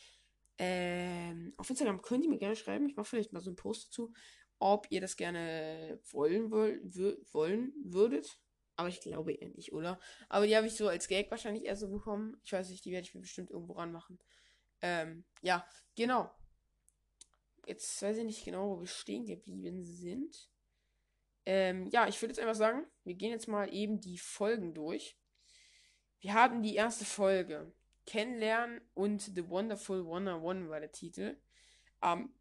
Ähm, 0.57 1.53
auf 1.57 1.69
Instagram 1.69 2.01
könnt 2.01 2.23
ihr 2.23 2.29
mir 2.29 2.37
gerne 2.37 2.55
schreiben. 2.55 2.87
Ich 2.87 2.95
mache 2.95 3.05
vielleicht 3.05 3.33
mal 3.33 3.39
so 3.39 3.49
einen 3.49 3.55
Post 3.55 3.87
dazu, 3.87 4.13
ob 4.59 4.87
ihr 4.89 5.01
das 5.01 5.15
gerne 5.15 5.99
wollen, 6.11 6.51
wollen 6.51 7.73
würdet. 7.83 8.39
Aber 8.81 8.89
ich 8.89 8.99
glaube 8.99 9.31
eher 9.31 9.49
nicht, 9.49 9.73
oder? 9.73 9.99
Aber 10.27 10.47
die 10.47 10.57
habe 10.57 10.65
ich 10.65 10.75
so 10.75 10.87
als 10.87 11.07
Gag 11.07 11.29
wahrscheinlich 11.29 11.65
eher 11.65 11.75
so 11.75 11.87
bekommen. 11.87 12.41
Ich 12.43 12.51
weiß 12.51 12.67
nicht, 12.71 12.83
die 12.83 12.91
werde 12.91 13.05
ich 13.05 13.13
mir 13.13 13.21
bestimmt 13.21 13.51
irgendwo 13.51 13.73
ranmachen. 13.73 14.17
Ähm, 14.81 15.23
ja, 15.43 15.63
genau. 15.95 16.31
Jetzt 17.67 18.01
weiß 18.01 18.17
ich 18.17 18.23
nicht 18.23 18.43
genau, 18.43 18.71
wo 18.71 18.79
wir 18.79 18.87
stehen 18.87 19.27
geblieben 19.27 19.85
sind. 19.85 20.49
Ähm, 21.45 21.89
ja, 21.91 22.07
ich 22.07 22.19
würde 22.19 22.31
jetzt 22.31 22.39
einfach 22.39 22.55
sagen, 22.55 22.87
wir 23.03 23.13
gehen 23.13 23.29
jetzt 23.29 23.47
mal 23.47 23.71
eben 23.71 24.01
die 24.01 24.17
Folgen 24.17 24.73
durch. 24.73 25.15
Wir 26.19 26.33
hatten 26.33 26.63
die 26.63 26.73
erste 26.73 27.05
Folge. 27.05 27.71
Kennenlernen 28.07 28.81
und 28.95 29.21
The 29.21 29.47
Wonderful 29.47 29.99
101 29.99 30.69
war 30.69 30.79
der 30.79 30.91
Titel. 30.91 31.39
Am 31.99 32.33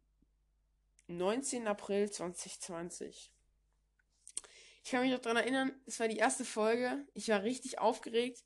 19. 1.05 1.67
April 1.67 2.09
2020. 2.09 3.31
Ich 4.83 4.91
kann 4.91 5.01
mich 5.01 5.11
noch 5.11 5.19
daran 5.19 5.37
erinnern, 5.37 5.71
es 5.85 5.99
war 5.99 6.07
die 6.07 6.17
erste 6.17 6.45
Folge. 6.45 7.05
Ich 7.13 7.29
war 7.29 7.43
richtig 7.43 7.79
aufgeregt. 7.79 8.43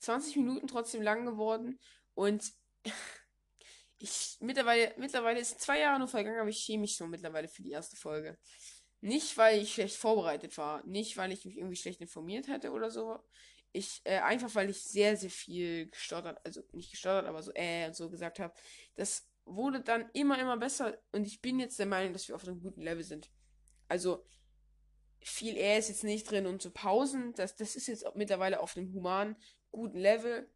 20 0.00 0.36
Minuten 0.36 0.66
trotzdem 0.66 1.02
lang 1.02 1.26
geworden. 1.26 1.78
Und 2.14 2.52
ich 3.98 4.36
mittlerweile, 4.40 4.94
mittlerweile 4.98 5.40
ist 5.40 5.60
zwei 5.60 5.80
Jahre 5.80 5.98
nur 5.98 6.08
vergangen, 6.08 6.40
aber 6.40 6.50
ich 6.50 6.58
schäme 6.58 6.82
mich 6.82 6.94
schon 6.94 7.10
mittlerweile 7.10 7.48
für 7.48 7.62
die 7.62 7.70
erste 7.70 7.96
Folge. 7.96 8.38
Nicht, 9.00 9.36
weil 9.36 9.60
ich 9.60 9.74
schlecht 9.74 9.96
vorbereitet 9.96 10.56
war, 10.56 10.84
nicht, 10.86 11.16
weil 11.18 11.30
ich 11.32 11.44
mich 11.44 11.58
irgendwie 11.58 11.76
schlecht 11.76 12.00
informiert 12.00 12.48
hätte 12.48 12.72
oder 12.72 12.90
so. 12.90 13.18
Ich, 13.72 14.00
äh, 14.04 14.18
einfach 14.20 14.54
weil 14.54 14.70
ich 14.70 14.82
sehr, 14.82 15.16
sehr 15.16 15.30
viel 15.30 15.90
gestottert, 15.90 16.40
also 16.44 16.62
nicht 16.72 16.90
gestottert, 16.90 17.26
aber 17.26 17.42
so, 17.42 17.50
äh, 17.54 17.86
und 17.86 17.96
so 17.96 18.08
gesagt 18.08 18.38
habe. 18.38 18.54
Das 18.94 19.28
wurde 19.44 19.80
dann 19.80 20.08
immer, 20.14 20.38
immer 20.38 20.56
besser 20.56 20.96
und 21.12 21.26
ich 21.26 21.42
bin 21.42 21.60
jetzt 21.60 21.78
der 21.78 21.86
Meinung, 21.86 22.12
dass 22.14 22.28
wir 22.28 22.34
auf 22.34 22.46
einem 22.46 22.60
guten 22.60 22.80
Level 22.80 23.04
sind. 23.04 23.30
Also, 23.88 24.24
viel 25.24 25.56
er 25.56 25.78
ist 25.78 25.88
jetzt 25.88 26.04
nicht 26.04 26.30
drin 26.30 26.46
und 26.46 26.62
so 26.62 26.70
Pausen, 26.70 27.32
das, 27.34 27.56
das 27.56 27.76
ist 27.76 27.86
jetzt 27.86 28.04
mittlerweile 28.14 28.60
auf 28.60 28.76
einem 28.76 28.92
humanen, 28.92 29.36
guten 29.70 29.98
Level 29.98 30.48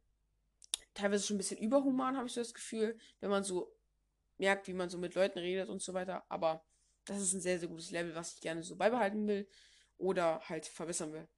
teilweise 0.94 1.26
schon 1.26 1.36
ein 1.36 1.38
bisschen 1.38 1.58
überhuman, 1.58 2.16
habe 2.16 2.26
ich 2.26 2.32
so 2.32 2.40
das 2.40 2.54
Gefühl, 2.54 2.98
wenn 3.20 3.30
man 3.30 3.44
so 3.44 3.72
merkt, 4.36 4.68
wie 4.68 4.74
man 4.74 4.90
so 4.90 4.98
mit 4.98 5.14
Leuten 5.14 5.38
redet 5.38 5.68
und 5.68 5.80
so 5.80 5.94
weiter. 5.94 6.24
Aber 6.28 6.64
das 7.04 7.20
ist 7.20 7.32
ein 7.32 7.40
sehr, 7.40 7.58
sehr 7.58 7.68
gutes 7.68 7.90
Level, 7.90 8.14
was 8.14 8.34
ich 8.34 8.40
gerne 8.40 8.62
so 8.62 8.76
beibehalten 8.76 9.26
will 9.26 9.48
oder 9.96 10.40
halt 10.48 10.66
verbessern 10.66 11.12
will. 11.12 11.28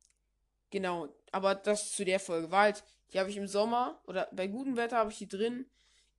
Genau, 0.71 1.09
aber 1.33 1.55
das 1.55 1.93
zu 1.93 2.05
der 2.05 2.21
Folge 2.21 2.51
war 2.51 2.63
halt, 2.63 2.85
die 3.13 3.19
habe 3.19 3.31
ich 3.31 3.37
im 3.37 3.49
Sommer 3.49 4.01
oder 4.07 4.29
bei 4.33 4.47
gutem 4.47 4.77
Wetter 4.77 4.97
habe 4.97 5.11
ich 5.11 5.19
die 5.19 5.29
drin 5.29 5.69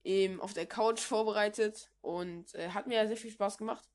eben 0.04 0.42
auf 0.42 0.54
der 0.54 0.66
Couch 0.66 1.00
vorbereitet 1.00 1.92
und 2.02 2.54
äh, 2.56 2.70
hat 2.70 2.88
mir 2.88 2.96
ja 2.96 3.08
sehr 3.08 3.18
viel 3.18 3.32
Spaß 3.32 3.58
gemacht. 3.58 3.88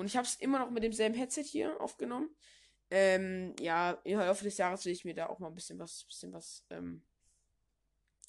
Und 0.00 0.06
ich 0.06 0.16
habe 0.16 0.26
es 0.26 0.36
immer 0.36 0.58
noch 0.58 0.70
mit 0.70 0.82
demselben 0.82 1.14
Headset 1.14 1.44
hier 1.44 1.80
aufgenommen. 1.80 2.30
Ähm, 2.90 3.54
ja, 3.60 3.92
im 4.04 4.18
Laufe 4.18 4.44
des 4.44 4.56
Jahres 4.56 4.84
will 4.84 4.92
ich 4.92 5.04
mir 5.04 5.14
da 5.14 5.28
auch 5.28 5.38
mal 5.38 5.48
ein 5.48 5.54
bisschen 5.54 5.78
was, 5.78 6.04
bisschen 6.04 6.32
was 6.32 6.64
ähm, 6.70 7.04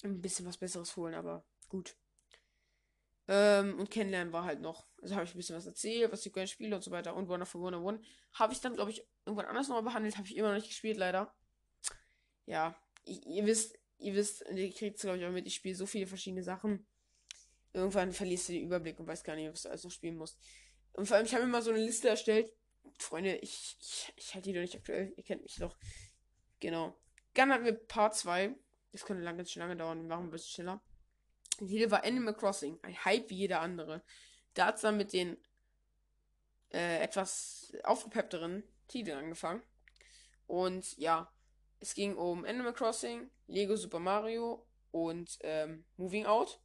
ein 0.04 0.20
bisschen 0.20 0.46
was 0.46 0.58
Besseres 0.58 0.96
holen, 0.96 1.14
aber 1.14 1.44
gut. 1.68 1.96
Ähm, 3.26 3.78
und 3.78 3.90
kennenlernen 3.90 4.32
war 4.32 4.44
halt 4.44 4.60
noch. 4.60 4.86
Also 5.00 5.14
habe 5.14 5.24
ich 5.24 5.34
ein 5.34 5.38
bisschen 5.38 5.56
was 5.56 5.66
erzählt, 5.66 6.12
was 6.12 6.26
ich 6.26 6.32
gerne 6.32 6.46
spiele 6.46 6.76
und 6.76 6.82
so 6.82 6.90
weiter. 6.90 7.16
Und 7.16 7.28
Wonderful 7.28 7.60
101 7.60 8.06
habe 8.34 8.52
ich 8.52 8.60
dann, 8.60 8.74
glaube 8.74 8.90
ich, 8.90 9.06
irgendwann 9.24 9.46
anders 9.46 9.68
nochmal 9.68 9.84
behandelt. 9.84 10.18
Habe 10.18 10.26
ich 10.26 10.36
immer 10.36 10.48
noch 10.48 10.56
nicht 10.56 10.68
gespielt, 10.68 10.98
leider. 10.98 11.34
Ja, 12.46 12.76
ich, 13.04 13.24
ihr 13.26 13.46
wisst, 13.46 13.78
ihr 13.98 14.14
wisst, 14.14 14.44
ihr 14.54 14.72
kriegt 14.72 14.96
es, 14.96 15.02
glaube 15.02 15.18
ich, 15.18 15.24
auch 15.24 15.30
mit. 15.30 15.46
Ich 15.46 15.54
spiele 15.54 15.74
so 15.74 15.86
viele 15.86 16.06
verschiedene 16.06 16.42
Sachen. 16.42 16.86
Irgendwann 17.72 18.12
verlierst 18.12 18.48
du 18.48 18.52
den 18.52 18.66
Überblick 18.66 19.00
und 19.00 19.06
weißt 19.06 19.24
gar 19.24 19.36
nicht, 19.36 19.50
was 19.50 19.62
du 19.62 19.70
alles 19.70 19.84
noch 19.84 19.90
spielen 19.90 20.16
musst. 20.16 20.38
Und 20.92 21.06
vor 21.06 21.16
allem, 21.16 21.26
ich 21.26 21.34
habe 21.34 21.44
mir 21.44 21.50
mal 21.50 21.62
so 21.62 21.70
eine 21.70 21.80
Liste 21.80 22.08
erstellt. 22.08 22.52
Freunde, 22.98 23.36
ich, 23.36 23.76
ich, 23.80 24.12
ich 24.16 24.34
halte 24.34 24.48
die 24.48 24.54
doch 24.54 24.60
nicht 24.60 24.76
aktuell. 24.76 25.12
Ihr 25.16 25.24
kennt 25.24 25.42
mich 25.42 25.56
doch. 25.56 25.76
Genau. 26.60 26.96
Dann 27.34 27.52
hatten 27.52 27.64
wir 27.64 27.74
Part 27.74 28.14
2. 28.14 28.54
Das 28.92 29.04
könnte 29.04 29.22
lang, 29.22 29.36
ganz 29.36 29.50
schön 29.50 29.62
lange 29.62 29.76
dauern. 29.76 30.02
Wir 30.02 30.08
machen 30.08 30.26
ein 30.26 30.30
bisschen 30.30 30.52
schneller. 30.54 30.82
Hier 31.58 31.90
war 31.90 32.04
Animal 32.04 32.34
Crossing. 32.34 32.78
Ein 32.82 33.04
Hype 33.04 33.30
wie 33.30 33.36
jeder 33.36 33.60
andere. 33.60 34.02
Da 34.54 34.66
hat 34.66 34.76
es 34.76 34.82
dann 34.82 34.96
mit 34.96 35.12
den 35.12 35.38
äh, 36.72 37.02
etwas 37.02 37.72
aufgepeppteren 37.84 38.62
Titeln 38.88 39.18
angefangen. 39.18 39.62
Und 40.46 40.96
ja, 40.98 41.32
es 41.80 41.94
ging 41.94 42.16
um 42.16 42.44
Animal 42.44 42.74
Crossing, 42.74 43.30
Lego 43.46 43.76
Super 43.76 43.98
Mario 43.98 44.66
und 44.90 45.38
ähm, 45.40 45.84
Moving 45.96 46.26
Out. 46.26 46.60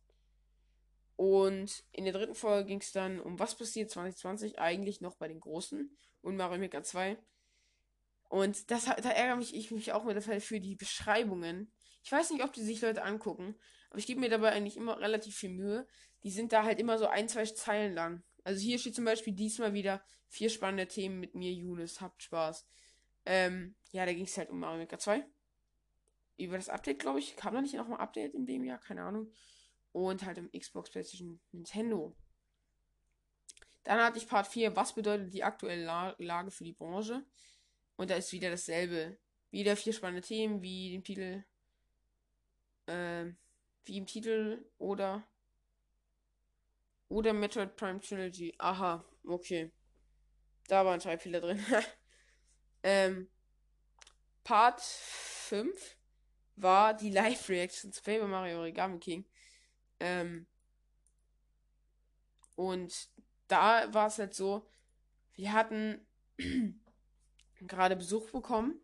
Und 1.18 1.84
in 1.92 2.06
der 2.06 2.14
dritten 2.14 2.36
Folge 2.36 2.68
ging 2.68 2.80
es 2.80 2.92
dann 2.92 3.20
um 3.20 3.40
was 3.40 3.58
passiert 3.58 3.90
2020 3.90 4.60
eigentlich 4.60 5.02
noch 5.02 5.16
bei 5.16 5.28
den 5.28 5.40
Großen 5.40 5.92
und 6.22 6.38
Mario 6.38 6.60
Maker 6.60 6.84
2. 6.84 7.18
Und 8.30 8.72
das, 8.72 8.86
da 8.86 9.10
ärgere 9.10 9.36
mich 9.36 9.56
ich 9.56 9.72
mich 9.72 9.92
auch 9.92 10.04
mit 10.04 10.16
der 10.16 10.42
für 10.42 10.60
die 10.60 10.76
Beschreibungen 10.76 11.72
ich 12.08 12.12
weiß 12.14 12.32
nicht, 12.32 12.42
ob 12.42 12.54
die 12.54 12.64
sich 12.64 12.82
Leute 12.82 13.04
angucken, 13.04 13.54
aber 13.90 14.00
ich 14.00 14.08
gebe 14.08 14.22
mir 14.22 14.30
dabei 14.30 14.54
eigentlich 14.54 14.78
immer 14.78 14.98
relativ 14.98 15.36
viel 15.36 15.50
Mühe. 15.50 15.86
Die 16.24 16.32
sind 16.32 16.54
da 16.54 16.64
halt 16.64 16.80
immer 16.80 16.98
so 16.98 17.08
ein, 17.08 17.28
zwei 17.28 17.44
Zeilen 17.44 17.94
lang. 17.94 18.24
Also 18.46 18.62
hier 18.62 18.80
steht 18.80 18.96
zum 18.96 19.04
Beispiel 19.04 19.34
diesmal 19.34 19.74
wieder 19.74 20.02
vier 20.30 20.50
spannende 20.50 20.88
Themen 20.88 21.20
mit 21.20 21.36
mir, 21.36 21.52
Younes. 21.52 22.00
Habt 22.00 22.24
Spaß. 22.24 22.66
Ähm, 23.26 23.76
ja, 23.92 24.06
da 24.06 24.14
ging 24.14 24.24
es 24.24 24.38
halt 24.38 24.50
um 24.50 24.60
Mario 24.60 24.80
Maker 24.80 25.00
2. 25.00 25.26
Über 26.38 26.56
das 26.56 26.70
Update, 26.70 27.00
glaube 27.00 27.20
ich. 27.20 27.36
Kam 27.36 27.54
da 27.54 27.62
nicht 27.62 27.74
noch 27.74 27.90
mal 27.90 27.98
Update 27.98 28.36
in 28.36 28.46
dem 28.46 28.64
Jahr? 28.64 28.80
Keine 28.80 29.04
Ahnung. 29.04 29.30
Und 29.98 30.24
halt 30.24 30.38
im 30.38 30.51
Xbox, 30.51 30.92
PlayStation, 30.92 31.39
Nintendo. 31.51 32.16
Dann 33.84 34.00
hatte 34.00 34.20
ich 34.20 34.27
Part 34.27 34.46
4. 34.46 34.75
Was 34.75 34.94
bedeutet 34.94 35.34
die 35.34 35.44
aktuelle 35.44 35.86
La 35.86 36.16
Lage 36.20 36.51
für 36.51 36.63
die 36.63 36.74
Branche? 36.74 37.25
Und 37.96 38.12
da 38.12 38.16
ist 38.16 38.32
wieder 38.32 38.51
dasselbe. 38.51 39.18
Wieder 39.50 39.75
vier 39.75 39.94
spannende 39.94 40.22
Themen, 40.22 40.62
wie 40.62 40.92
den 40.92 41.04
Titel 41.04 41.44
äh, 42.86 43.25
wie 43.86 43.98
im 43.98 44.06
Titel 44.06 44.70
oder 44.77 45.27
oder 47.10 47.34
Metroid 47.34 47.75
Prime 47.75 48.00
Trilogy. 48.00 48.54
Aha, 48.60 49.04
okay. 49.24 49.72
Da 50.68 50.86
war 50.86 50.94
ein 50.94 51.01
Schreibfehler 51.01 51.42
drin. 51.42 51.66
ähm, 52.84 53.30
Part 54.44 54.80
5 54.82 55.98
war 56.56 56.94
die 56.94 57.10
Live-Reaction 57.10 57.92
zu 57.92 58.04
Paper 58.04 58.27
Mario 58.27 58.60
Origami 58.60 59.00
King. 59.00 59.25
Ähm, 60.00 60.48
und 62.56 63.10
da 63.48 63.94
war 63.94 64.08
es 64.08 64.18
halt 64.18 64.34
so, 64.34 64.68
wir 65.34 65.54
hatten 65.54 66.06
gerade 67.62 67.96
Besuch 67.96 68.32
bekommen 68.32 68.80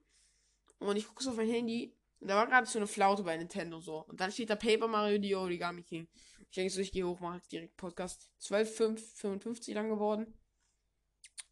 und 0.79 0.95
ich 0.95 1.07
gucke 1.07 1.23
so 1.23 1.31
auf 1.31 1.37
mein 1.37 1.49
Handy 1.49 1.95
und 2.23 2.29
da 2.29 2.37
war 2.37 2.47
gerade 2.47 2.65
so 2.65 2.79
eine 2.79 2.87
Flaute 2.87 3.23
bei 3.23 3.35
Nintendo 3.35 3.81
so. 3.81 4.05
Und 4.05 4.21
dann 4.21 4.31
steht 4.31 4.49
da 4.49 4.55
Paper 4.55 4.87
Mario 4.87 5.17
die 5.17 5.35
Origami 5.35 5.83
King. 5.83 6.07
Ich 6.49 6.55
denke 6.55 6.71
so, 6.71 6.79
ich 6.79 6.93
gehe 6.93 7.05
hoch, 7.05 7.19
mache 7.19 7.41
direkt 7.51 7.75
Podcast. 7.75 8.31
12,5, 8.39 9.73
lang 9.73 9.89
geworden. 9.89 10.33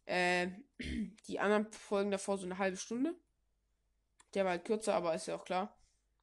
Äh, 0.06 0.48
die 1.28 1.38
anderen 1.38 1.70
Folgen 1.72 2.10
davor 2.10 2.38
so 2.38 2.46
eine 2.46 2.56
halbe 2.56 2.78
Stunde. 2.78 3.14
Der 4.32 4.44
war 4.44 4.52
halt 4.52 4.64
kürzer, 4.64 4.94
aber 4.94 5.14
ist 5.14 5.26
ja 5.26 5.36
auch 5.36 5.44
klar. 5.44 5.78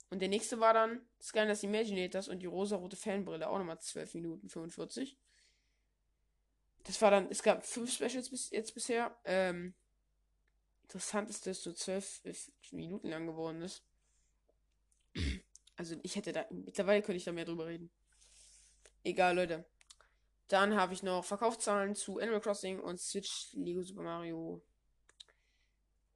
Und 0.10 0.20
der 0.20 0.30
nächste 0.30 0.60
war 0.60 0.74
dann 0.74 1.02
Skylanders 1.22 1.64
Imaginators 1.64 2.28
und 2.30 2.40
die 2.40 2.48
rosa-rote 2.48 2.96
Fanbrille, 2.96 3.48
auch 3.48 3.58
nochmal 3.58 3.80
12 3.80 4.16
Minuten 4.16 4.50
45. 4.50 5.18
Das 6.84 7.02
war 7.02 7.12
dann, 7.12 7.30
es 7.30 7.44
gab 7.44 7.66
fünf 7.66 7.94
Specials 7.94 8.30
bis 8.30 8.50
jetzt 8.50 8.74
bisher. 8.74 9.16
Ähm, 9.26 9.76
interessant 10.84 11.30
ist, 11.30 11.46
dass 11.46 11.62
so 11.62 11.72
12 11.72 12.52
Minuten 12.72 13.10
lang 13.10 13.28
geworden 13.28 13.62
ist. 13.62 13.84
Also 15.76 15.96
ich 16.04 16.18
hätte 16.18 16.34
da. 16.34 16.46
Mittlerweile 16.50 17.02
könnte 17.02 17.16
ich 17.16 17.24
da 17.24 17.32
mehr 17.32 17.46
drüber 17.46 17.68
reden. 17.68 17.90
Egal, 19.04 19.36
Leute. 19.36 19.66
Dann 20.50 20.76
habe 20.76 20.94
ich 20.94 21.04
noch 21.04 21.24
Verkaufszahlen 21.24 21.96
zu 21.96 22.20
Animal 22.20 22.42
Crossing 22.42 22.82
und 22.82 23.00
Switch, 23.00 23.54
Lego 23.54 23.82
Super 23.82 24.02
Mario. 24.02 24.62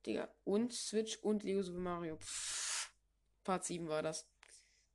Digga. 0.05 0.27
Und 0.43 0.73
Switch 0.73 1.17
und 1.17 1.43
Lego 1.43 1.61
Super 1.61 1.79
Mario. 1.79 2.17
Pff, 2.17 2.62
Part 3.43 3.65
7 3.65 3.87
war 3.87 4.01
das. 4.01 4.27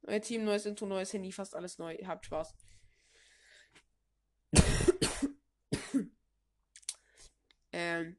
Neue 0.02 0.20
Team, 0.20 0.44
neues 0.44 0.66
Intro, 0.66 0.86
neues 0.86 1.12
Handy, 1.12 1.32
fast 1.32 1.54
alles 1.54 1.78
neu. 1.78 1.96
Habt 2.06 2.26
Spaß. 2.26 2.54
ähm, 7.72 8.16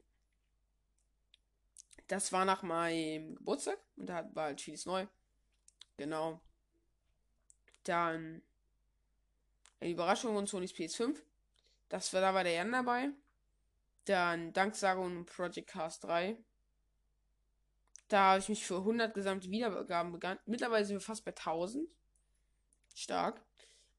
das 2.08 2.32
war 2.32 2.46
nach 2.46 2.64
meinem 2.64 3.36
Geburtstag 3.36 3.78
und 3.96 4.08
da 4.08 4.30
war 4.34 4.46
halt 4.46 4.62
vieles 4.62 4.86
neu. 4.86 5.08
Genau. 5.98 6.42
Dann 7.84 8.42
eine 9.80 9.92
Überraschung 9.92 10.36
und 10.36 10.48
Sony's 10.48 10.74
PS5. 10.74 11.16
Das 11.88 12.14
war, 12.14 12.22
da 12.22 12.34
war 12.34 12.44
der 12.44 12.54
Jan 12.54 12.72
dabei. 12.72 13.10
Dann 14.06 14.54
Danksagung 14.54 15.18
und 15.18 15.26
Project 15.26 15.70
Cast 15.70 16.04
3. 16.04 16.38
Da 18.10 18.32
habe 18.32 18.40
ich 18.40 18.50
mich 18.50 18.66
für 18.66 18.78
100 18.78 19.14
gesamte 19.14 19.50
Wiedergaben 19.50 20.12
begann. 20.12 20.40
Mittlerweile 20.46 20.84
sind 20.84 20.96
wir 20.96 21.02
fast 21.02 21.24
bei 21.24 21.32
1000. 21.32 21.88
Stark. 22.96 23.42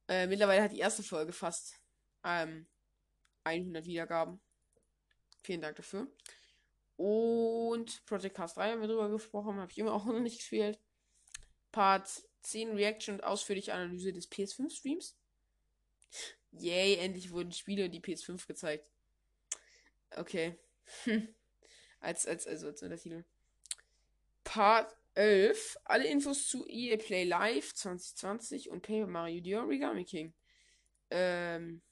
Äh, 0.08 0.26
mittlerweile 0.26 0.62
hat 0.62 0.72
die 0.72 0.80
erste 0.80 1.02
Folge 1.02 1.32
fast 1.32 1.80
ähm, 2.24 2.66
100 3.44 3.86
Wiedergaben. 3.86 4.40
Vielen 5.42 5.60
Dank 5.62 5.76
dafür. 5.76 6.08
Und 6.96 8.04
Project 8.04 8.36
Cast 8.36 8.58
3 8.58 8.72
haben 8.72 8.80
wir 8.82 8.88
drüber 8.88 9.08
gesprochen, 9.08 9.58
habe 9.58 9.70
ich 9.70 9.78
immer 9.78 9.94
auch 9.94 10.04
noch 10.06 10.20
nicht 10.20 10.38
gespielt. 10.38 10.78
Part 11.72 12.10
10 12.42 12.72
Reaction 12.72 13.14
und 13.14 13.24
ausführliche 13.24 13.72
Analyse 13.72 14.12
des 14.12 14.30
PS5 14.30 14.70
Streams. 14.70 15.16
Yay, 16.50 16.96
endlich 16.96 17.30
wurden 17.30 17.52
Spiele 17.52 17.88
die 17.88 18.00
PS5 18.00 18.46
gezeigt. 18.46 18.90
Okay. 20.16 20.58
als, 22.00 22.26
als, 22.26 22.46
also 22.46 22.66
als 22.66 22.82
Untertitel. 22.82 23.24
Part 24.44 24.96
11. 25.14 25.78
Alle 25.84 26.06
Infos 26.06 26.48
zu 26.48 26.66
EA 26.66 26.96
Play 26.96 27.24
Live 27.24 27.74
2020 27.74 28.70
und 28.70 28.82
Paper 28.82 29.06
Mario 29.06 29.42
The 29.42 29.56
Origami 29.56 30.04
King. 30.04 30.34
Ähm. 31.10 31.82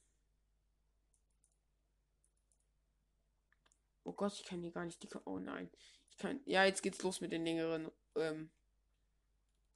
Oh 4.03 4.13
Gott, 4.13 4.33
ich 4.33 4.45
kann 4.45 4.61
hier 4.61 4.71
gar 4.71 4.85
nicht 4.85 5.01
die. 5.03 5.09
Oh 5.25 5.39
nein. 5.39 5.69
Ich 6.11 6.17
kann. 6.17 6.41
Ja, 6.45 6.65
jetzt 6.65 6.81
geht's 6.81 7.03
los 7.03 7.21
mit 7.21 7.31
den 7.31 7.45
längeren. 7.45 7.91
Ähm, 8.15 8.49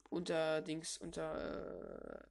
unter 0.08 0.62
Dings. 0.62 0.98
Unter. 0.98 2.22
Äh, 2.22 2.26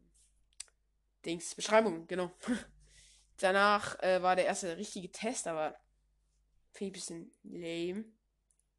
Dings. 1.26 1.56
Beschreibung, 1.56 2.08
genau. 2.08 2.32
Danach 3.38 4.00
äh, 4.02 4.22
war 4.22 4.36
der 4.36 4.46
erste 4.46 4.78
richtige 4.78 5.12
Test, 5.12 5.48
aber. 5.48 5.80
Finde 6.72 6.98
ich 6.98 7.10
ein 7.12 7.30
bisschen 7.30 7.32
lame. 7.44 8.13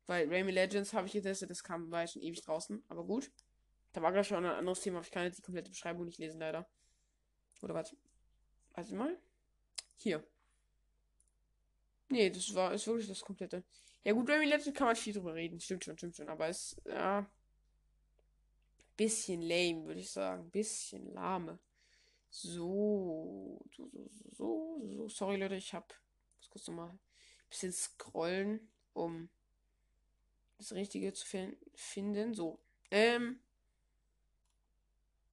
Weil 0.06 0.28
Rayman 0.28 0.54
Legends 0.54 0.92
habe 0.92 1.06
ich 1.06 1.14
getestet, 1.14 1.50
das 1.50 1.64
kam, 1.64 1.90
war 1.90 2.06
schon 2.06 2.22
ewig 2.22 2.42
draußen, 2.42 2.82
aber 2.88 3.04
gut. 3.04 3.30
Da 3.92 4.02
war 4.02 4.12
gleich 4.12 4.26
schon 4.26 4.44
ein 4.44 4.50
anderes 4.50 4.80
Thema, 4.80 4.98
aber 4.98 5.06
ich 5.06 5.12
kann 5.12 5.24
jetzt 5.24 5.38
die 5.38 5.42
komplette 5.42 5.70
Beschreibung 5.70 6.04
nicht 6.04 6.18
lesen, 6.18 6.40
leider. 6.40 6.68
Oder 7.62 7.74
was? 7.74 7.96
Warte 8.74 8.94
mal. 8.94 9.18
Hier. 9.96 10.22
Nee, 12.08 12.28
das 12.30 12.54
war, 12.54 12.74
ist 12.74 12.86
wirklich 12.86 13.08
das 13.08 13.20
komplette. 13.20 13.64
Ja 14.02 14.12
gut, 14.12 14.28
Rayman 14.28 14.48
Legends 14.48 14.76
kann 14.76 14.88
man 14.88 14.96
viel 14.96 15.14
drüber 15.14 15.34
reden. 15.34 15.60
Stimmt 15.60 15.84
schon, 15.84 15.96
stimmt 15.96 16.16
schon, 16.16 16.28
aber 16.28 16.48
es, 16.48 16.76
ja. 16.84 17.30
Bisschen 18.96 19.40
lame, 19.42 19.86
würde 19.86 20.00
ich 20.00 20.10
sagen. 20.10 20.50
Bisschen 20.50 21.12
lahme. 21.14 21.58
So, 22.30 23.64
so, 23.74 23.88
so, 23.88 24.08
so, 24.08 24.30
so. 24.32 25.08
Sorry, 25.08 25.36
Leute, 25.36 25.54
ich 25.54 25.72
hab. 25.72 25.94
Muss 26.36 26.50
kurz 26.50 26.66
nochmal 26.68 26.90
ein 26.90 27.00
bisschen 27.48 27.72
scrollen, 27.72 28.70
um 28.92 29.30
das 30.58 30.72
Richtige 30.72 31.12
zu 31.12 31.26
finden. 31.74 32.34
So. 32.34 32.60
Ähm. 32.90 33.40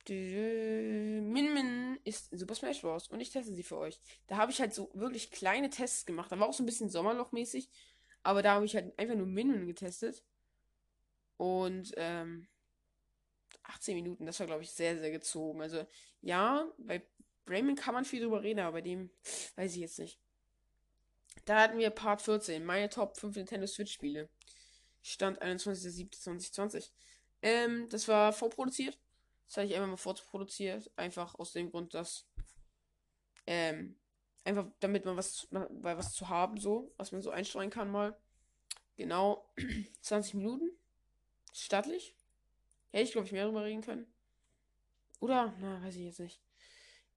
Min 0.10 1.54
Min 1.54 2.00
ist 2.04 2.30
Super 2.32 2.56
Smash 2.56 2.82
Bros. 2.82 3.08
und 3.08 3.22
ich 3.22 3.30
teste 3.30 3.54
sie 3.54 3.64
für 3.64 3.78
euch. 3.78 4.00
Da 4.28 4.38
habe 4.38 4.52
ich 4.52 4.60
halt 4.60 4.74
so 4.74 4.90
wirklich 4.94 5.30
kleine 5.30 5.70
Tests 5.70 6.06
gemacht. 6.06 6.32
Da 6.32 6.40
war 6.40 6.50
auch 6.50 6.54
so 6.54 6.64
ein 6.64 6.66
bisschen 6.66 6.90
Sommerloch-mäßig. 6.90 7.70
Aber 8.24 8.42
da 8.42 8.56
habe 8.56 8.66
ich 8.66 8.76
halt 8.76 8.98
einfach 8.98 9.16
nur 9.16 9.28
Min 9.28 9.52
Min 9.52 9.68
getestet. 9.68 10.24
Und, 11.38 11.94
ähm. 11.98 12.48
18 13.64 13.96
Minuten, 13.96 14.26
das 14.26 14.40
war, 14.40 14.48
glaube 14.48 14.64
ich, 14.64 14.72
sehr, 14.72 14.98
sehr 15.00 15.12
gezogen. 15.12 15.62
Also, 15.62 15.86
ja, 16.22 16.68
bei 16.78 17.02
Rayman 17.48 17.76
kann 17.76 17.94
man 17.94 18.06
viel 18.06 18.22
drüber 18.22 18.44
reden, 18.44 18.60
aber 18.60 18.74
bei 18.74 18.82
dem 18.82 19.10
weiß 19.56 19.74
ich 19.76 19.82
jetzt 19.82 20.00
nicht. 20.00 20.20
Da 21.46 21.62
hatten 21.62 21.78
wir 21.78 21.90
Part 21.90 22.22
14, 22.22 22.64
meine 22.64 22.90
Top 22.90 23.18
5 23.18 23.36
Nintendo 23.36 23.68
Switch-Spiele. 23.68 24.30
Stand 25.02 25.42
21.07.2020. 25.42 26.92
Ähm, 27.42 27.90
das 27.90 28.08
war 28.08 28.34
vorproduziert. 28.34 29.00
Das 29.48 29.58
hatte 29.58 29.68
ich 29.68 29.76
einfach 29.76 29.88
mal 29.88 29.98
vorproduziert. 29.98 30.92
Einfach 30.96 31.36
aus 31.36 31.54
dem 31.54 31.72
Grund, 31.72 31.94
dass. 31.94 32.28
Ähm, 33.48 33.98
einfach 34.44 34.68
damit 34.80 35.06
man 35.06 35.18
was, 35.18 35.48
bei 35.52 35.98
was 35.98 36.14
zu 36.14 36.30
haben, 36.30 36.58
so, 36.58 36.94
was 36.98 37.12
man 37.12 37.22
so 37.22 37.32
einstreuen 37.32 37.70
kann 37.70 37.92
mal. 37.92 38.18
Genau. 38.98 39.52
20 40.02 40.36
Minuten. 40.36 40.72
Stattlich. 41.54 42.16
Hätte 42.92 43.04
ich, 43.04 43.12
glaube 43.12 43.28
ich, 43.28 43.34
mehr 43.34 43.44
darüber 43.44 43.64
reden 43.64 43.82
können. 43.82 44.08
Oder? 45.20 45.54
Na, 45.60 45.82
weiß 45.84 45.96
ich 45.96 46.04
jetzt 46.04 46.20
nicht. 46.20 46.42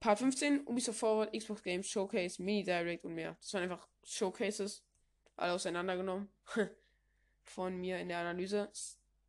Part 0.00 0.18
15, 0.18 0.66
Ubisoft 0.66 0.98
Forward, 0.98 1.32
Xbox 1.32 1.62
Games, 1.62 1.88
Showcase, 1.88 2.42
Mini 2.42 2.62
Direct 2.62 3.04
und 3.04 3.14
mehr. 3.14 3.36
Das 3.40 3.54
waren 3.54 3.62
einfach 3.62 3.88
Showcases. 4.02 4.84
Alle 5.36 5.54
auseinandergenommen. 5.54 6.28
von 7.44 7.76
mir 7.76 7.98
in 7.98 8.08
der 8.08 8.18
Analyse. 8.18 8.70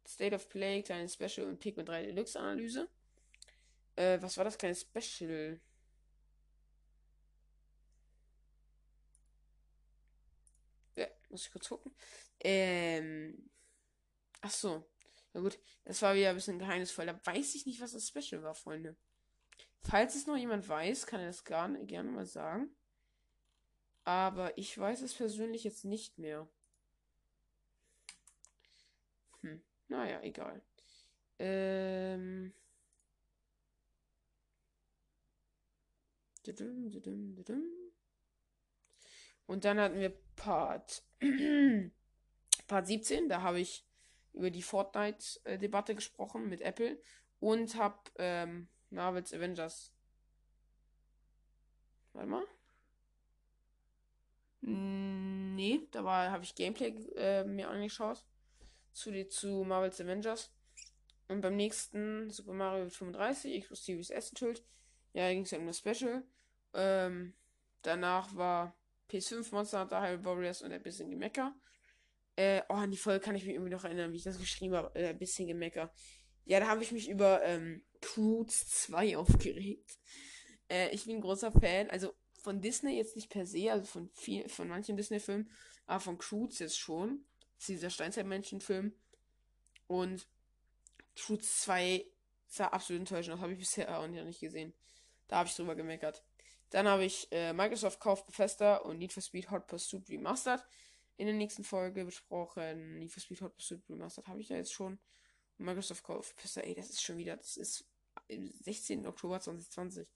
State 0.08 0.36
of 0.36 0.50
Play, 0.50 0.84
kleine 0.84 1.10
Special 1.10 1.48
und 1.48 1.60
Pikmin 1.60 1.86
3 1.86 2.06
Deluxe 2.08 2.40
Analyse. 2.40 2.90
Äh, 3.96 4.22
was 4.22 4.38
war 4.38 4.46
das 4.46 4.58
kleine 4.58 4.76
Special? 4.76 5.60
Ja, 10.96 11.08
muss 11.30 11.46
ich 11.46 11.52
kurz 11.52 11.70
gucken. 11.70 11.94
Ähm. 12.40 13.50
Ach 14.42 14.52
so. 14.52 14.88
Na 15.34 15.42
gut, 15.42 15.60
das 15.84 16.02
war 16.02 16.16
wieder 16.16 16.30
ein 16.30 16.36
bisschen 16.36 16.60
geheimnisvoll. 16.60 17.08
Da 17.08 17.20
weiß 17.26 17.56
ich 17.56 17.66
nicht, 17.66 17.82
was 17.82 17.92
das 17.92 18.08
Special 18.08 18.44
war, 18.44 18.56
Freunde. 18.56 18.96
Falls 19.82 20.16
es 20.16 20.28
noch 20.28 20.38
jemand 20.38 20.68
weiß, 20.68 21.06
kann 21.06 21.20
er 21.20 21.28
das 21.28 21.44
gar, 21.44 21.70
gerne 21.86 22.10
mal 22.10 22.26
sagen. 22.26 22.70
Aber 24.04 24.58
ich 24.58 24.78
weiß 24.78 25.02
es 25.02 25.14
persönlich 25.14 25.64
jetzt 25.64 25.84
nicht 25.84 26.18
mehr. 26.18 26.48
Hm. 29.42 29.62
Naja, 29.88 30.22
egal. 30.22 30.62
Ähm. 31.40 32.54
Und 39.48 39.66
dann 39.66 39.80
hatten 39.80 40.00
wir 40.00 40.16
Part, 40.36 41.04
Part 42.68 42.88
17. 42.88 43.30
Da 43.30 43.42
habe 43.42 43.60
ich 43.60 43.86
über 44.34 44.52
die 44.52 44.62
Fortnite-Debatte 44.62 45.96
gesprochen 45.96 46.50
mit 46.50 46.62
Apple 46.62 47.02
und 47.40 47.76
habe 47.76 48.00
ähm, 48.18 48.68
Marvel's 48.90 49.34
Avengers. 49.34 49.94
Warte 52.14 52.30
mal. 52.30 52.46
Nee, 54.62 55.88
da 55.92 56.04
habe 56.32 56.44
ich 56.44 56.56
Gameplay 56.56 56.90
äh, 57.16 57.44
mir 57.44 57.70
angeschaut 57.70 58.26
zu, 58.96 59.12
die, 59.12 59.28
zu 59.28 59.64
Marvel's 59.64 60.02
Avengers. 60.02 60.52
Und 61.28 61.42
beim 61.42 61.56
nächsten 61.56 62.30
Super 62.30 62.54
Mario 62.54 62.90
35, 62.90 63.62
Xbox 63.62 63.86
Series 63.86 64.10
S 64.10 64.30
enthüllt. 64.30 64.64
Ja, 65.14 65.30
ging 65.30 65.44
es 65.44 65.52
ja 65.52 65.60
um 65.60 65.68
das 65.68 65.80
Special. 65.80 66.24
Ähm, 66.74 67.34
danach 67.82 68.36
war 68.36 68.76
PS5 69.10 69.52
Monster 69.52 69.82
Hunter 69.82 70.02
Hyrule 70.02 70.26
Warriors 70.26 70.62
und 70.62 70.72
ein 70.72 70.82
bisschen 70.82 71.10
Gemecker. 71.10 71.56
Äh, 72.36 72.62
oh, 72.70 72.74
an 72.74 72.92
die 72.92 72.98
Folge 72.98 73.24
kann 73.24 73.36
ich 73.36 73.46
mich 73.46 73.56
irgendwie 73.56 73.72
noch 73.72 73.86
erinnern, 73.86 74.12
wie 74.12 74.18
ich 74.18 74.24
das 74.24 74.40
geschrieben 74.40 74.76
habe. 74.76 74.94
Äh, 74.96 75.10
ein 75.10 75.18
bisschen 75.18 75.48
Gemecker. 75.48 75.94
Ja, 76.44 76.60
da 76.60 76.68
habe 76.68 76.84
ich 76.84 76.92
mich 76.92 77.10
über 77.10 77.44
ähm, 77.44 77.84
Croods 78.02 78.70
2 78.84 79.18
aufgeregt. 79.18 79.98
Äh, 80.70 80.90
ich 80.94 81.06
bin 81.06 81.22
großer 81.22 81.52
Fan, 81.52 81.90
also 81.90 82.14
von 82.42 82.62
Disney 82.62 82.98
jetzt 82.98 83.16
nicht 83.16 83.30
per 83.30 83.46
se, 83.46 83.72
also 83.72 83.86
von 83.86 84.10
viel, 84.14 84.48
von 84.48 84.68
manchen 84.68 84.96
Disney-Filmen, 84.96 85.50
aber 85.86 86.00
von 86.00 86.18
Croods 86.18 86.60
jetzt 86.60 86.78
schon 86.78 87.26
dieser 87.68 87.90
Steinzeitmenschen-Film. 87.90 88.94
Und 89.88 90.28
Truth 91.16 91.44
2 91.44 92.06
sah 92.48 92.68
absolut 92.68 93.02
enttäuschend 93.02 93.36
aus. 93.36 93.42
Habe 93.42 93.54
ich 93.54 93.60
bisher 93.60 93.98
auch 93.98 94.08
nicht 94.08 94.40
gesehen. 94.40 94.74
Da 95.28 95.38
habe 95.38 95.50
ich 95.50 95.56
drüber 95.56 95.76
gemeckert. 95.76 96.24
Dann 96.70 96.88
habe 96.88 97.06
ich 97.06 97.28
äh, 97.32 97.54
Microsoft 97.54 98.00
kauft 98.00 98.26
Bethesda 98.26 98.78
und 98.78 98.98
Need 98.98 99.14
for 99.14 99.22
Speed 99.22 99.50
Hot 99.52 99.68
Pursuit 99.68 100.10
Remastered 100.10 100.64
in 101.18 101.28
der 101.28 101.36
nächsten 101.36 101.64
Folge 101.64 102.06
besprochen. 102.06 103.00
Need 103.00 103.12
for 103.12 103.22
Speed 103.22 103.42
Hot 103.42 103.56
Pursuit 103.56 103.82
Remastered 103.90 104.28
habe 104.28 104.42
ich 104.42 104.48
da 104.48 104.56
jetzt 104.56 104.74
schon. 104.74 105.00
Microsoft 105.58 106.04
kauft 106.04 106.36
Bethesda, 106.36 106.62
ey, 106.62 106.76
das 106.76 106.90
ist 106.90 107.02
schon 107.02 107.18
wieder, 107.18 107.38
das 107.38 107.56
ist 107.56 107.86
im 108.28 108.52
16. 108.62 109.06
Oktober 109.08 109.40
2020. 109.40 110.08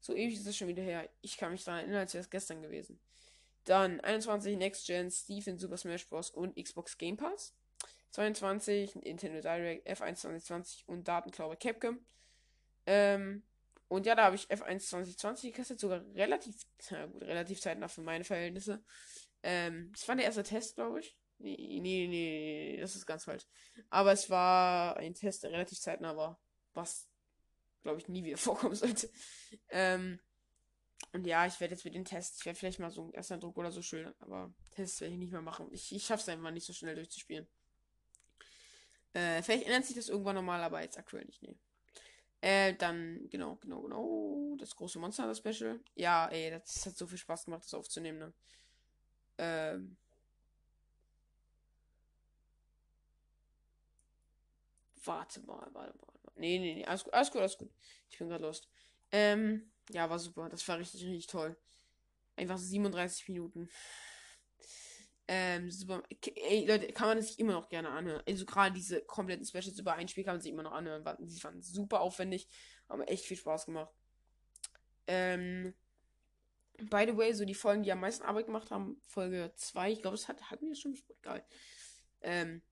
So 0.00 0.14
ewig 0.14 0.34
ist 0.34 0.46
das 0.46 0.56
schon 0.56 0.68
wieder 0.68 0.82
her. 0.82 1.08
Ich 1.22 1.36
kann 1.36 1.52
mich 1.52 1.64
daran 1.64 1.80
erinnern, 1.80 2.00
als 2.00 2.12
wäre 2.12 2.22
es 2.22 2.30
gestern 2.30 2.60
gewesen. 2.60 3.00
Dann 3.64 4.00
21 4.00 4.56
Next 4.56 4.86
Gen, 4.86 5.10
Steve 5.10 5.50
in 5.50 5.58
Super 5.58 5.76
Smash 5.76 6.06
Bros. 6.08 6.30
und 6.30 6.56
Xbox 6.56 6.98
Game 6.98 7.16
Pass. 7.16 7.54
22 8.10 8.96
Nintendo 8.96 9.40
Direct, 9.40 9.88
F1 9.88 10.16
2020 10.16 10.84
und 10.86 11.08
Datenklaube 11.08 11.56
Capcom. 11.56 11.98
Ähm, 12.86 13.42
und 13.88 14.06
ja, 14.06 14.14
da 14.14 14.24
habe 14.24 14.36
ich 14.36 14.50
F1 14.50 14.88
2020 14.88 15.52
gekostet, 15.52 15.80
sogar 15.80 16.02
relativ, 16.14 16.56
na 16.90 17.06
gut, 17.06 17.22
relativ 17.22 17.60
zeitnah 17.60 17.88
für 17.88 18.02
meine 18.02 18.24
Verhältnisse. 18.24 18.82
Ähm, 19.42 19.90
das 19.92 20.06
war 20.08 20.16
der 20.16 20.26
erste 20.26 20.42
Test, 20.42 20.76
glaube 20.76 21.00
ich. 21.00 21.16
Nee, 21.38 21.56
nee, 21.56 21.80
nee, 21.80 22.06
nee, 22.06 22.76
das 22.80 22.94
ist 22.94 23.06
ganz 23.06 23.24
falsch. 23.24 23.44
Aber 23.90 24.12
es 24.12 24.30
war 24.30 24.96
ein 24.96 25.14
Test, 25.14 25.42
der 25.42 25.50
relativ 25.50 25.80
zeitnah 25.80 26.16
war. 26.16 26.40
Was, 26.74 27.08
glaube 27.82 27.98
ich, 27.98 28.08
nie 28.08 28.24
wieder 28.24 28.36
vorkommen 28.38 28.74
sollte. 28.74 29.10
Ähm, 29.70 30.20
und 31.12 31.26
ja, 31.26 31.46
ich 31.46 31.60
werde 31.60 31.74
jetzt 31.74 31.84
mit 31.84 31.94
den 31.94 32.04
Tests, 32.04 32.38
ich 32.38 32.46
werde 32.46 32.58
vielleicht 32.58 32.78
mal 32.78 32.90
so 32.90 33.02
einen 33.02 33.14
ersten 33.14 33.40
Druck 33.40 33.56
oder 33.58 33.72
so 33.72 33.82
schildern, 33.82 34.14
aber 34.20 34.52
Tests 34.70 35.00
werde 35.00 35.14
ich 35.14 35.18
nicht 35.18 35.32
mehr 35.32 35.42
machen. 35.42 35.68
Ich, 35.72 35.94
ich 35.94 36.04
schaffe 36.04 36.22
es 36.22 36.28
einfach 36.28 36.50
nicht 36.50 36.66
so 36.66 36.72
schnell 36.72 36.94
durchzuspielen. 36.94 37.46
Äh, 39.12 39.42
vielleicht 39.42 39.66
ändert 39.66 39.84
sich 39.84 39.96
das 39.96 40.08
irgendwann 40.08 40.36
nochmal, 40.36 40.62
aber 40.62 40.80
jetzt 40.80 40.98
aktuell 40.98 41.24
nicht, 41.24 41.42
nee. 41.42 41.56
Äh, 42.40 42.74
dann, 42.74 43.28
genau, 43.30 43.56
genau, 43.56 43.82
genau. 43.82 44.56
Das 44.58 44.74
große 44.74 44.98
Monster 44.98 45.26
das 45.26 45.38
Special. 45.38 45.80
Ja, 45.94 46.28
ey, 46.28 46.50
das 46.50 46.86
hat 46.86 46.96
so 46.96 47.06
viel 47.06 47.18
Spaß 47.18 47.44
gemacht, 47.44 47.64
das 47.64 47.74
aufzunehmen, 47.74 48.18
ne? 48.18 48.32
Ähm. 49.38 49.96
Warte 55.04 55.40
mal, 55.40 55.68
warte 55.72 55.96
mal. 55.98 56.12
Nee, 56.36 56.58
nee, 56.58 56.74
nee, 56.74 56.84
alles 56.84 57.04
gut, 57.04 57.12
alles 57.12 57.30
gut, 57.30 57.40
alles 57.40 57.58
gut. 57.58 57.70
Ich 58.10 58.18
bin 58.18 58.28
gerade 58.28 58.44
lost. 58.44 58.68
Ähm, 59.10 59.71
ja, 59.90 60.08
war 60.08 60.18
super. 60.18 60.48
Das 60.48 60.66
war 60.68 60.78
richtig, 60.78 61.04
richtig 61.04 61.26
toll. 61.26 61.56
Einfach 62.36 62.58
37 62.58 63.28
Minuten. 63.28 63.68
Ähm, 65.28 65.70
super. 65.70 66.02
Ey, 66.34 66.66
Leute, 66.66 66.92
kann 66.92 67.08
man 67.08 67.22
sich 67.22 67.38
immer 67.38 67.52
noch 67.52 67.68
gerne 67.68 67.90
anhören. 67.90 68.22
Also 68.26 68.44
gerade 68.44 68.74
diese 68.74 69.02
kompletten 69.02 69.46
Specials 69.46 69.78
über 69.78 69.94
ein 69.94 70.08
Spiel 70.08 70.24
kann 70.24 70.34
man 70.34 70.40
sich 70.40 70.52
immer 70.52 70.62
noch 70.62 70.72
anhören. 70.72 71.04
Die 71.20 71.44
waren 71.44 71.62
super 71.62 72.00
aufwendig. 72.00 72.48
Haben 72.88 73.02
echt 73.02 73.24
viel 73.24 73.36
Spaß 73.36 73.66
gemacht. 73.66 73.92
Ähm, 75.06 75.74
by 76.78 77.04
the 77.06 77.16
way, 77.16 77.32
so 77.32 77.44
die 77.44 77.54
Folgen, 77.54 77.82
die 77.82 77.92
am 77.92 78.00
meisten 78.00 78.24
Arbeit 78.24 78.46
gemacht 78.46 78.70
haben, 78.70 79.00
Folge 79.06 79.52
2, 79.56 79.92
ich 79.92 80.02
glaube, 80.02 80.16
das 80.16 80.28
hat, 80.28 80.50
hatten 80.50 80.68
wir 80.68 80.74
schon 80.74 80.92
besprochen. 80.92 81.22
Geil. 81.22 81.44
Ähm, 82.22 82.62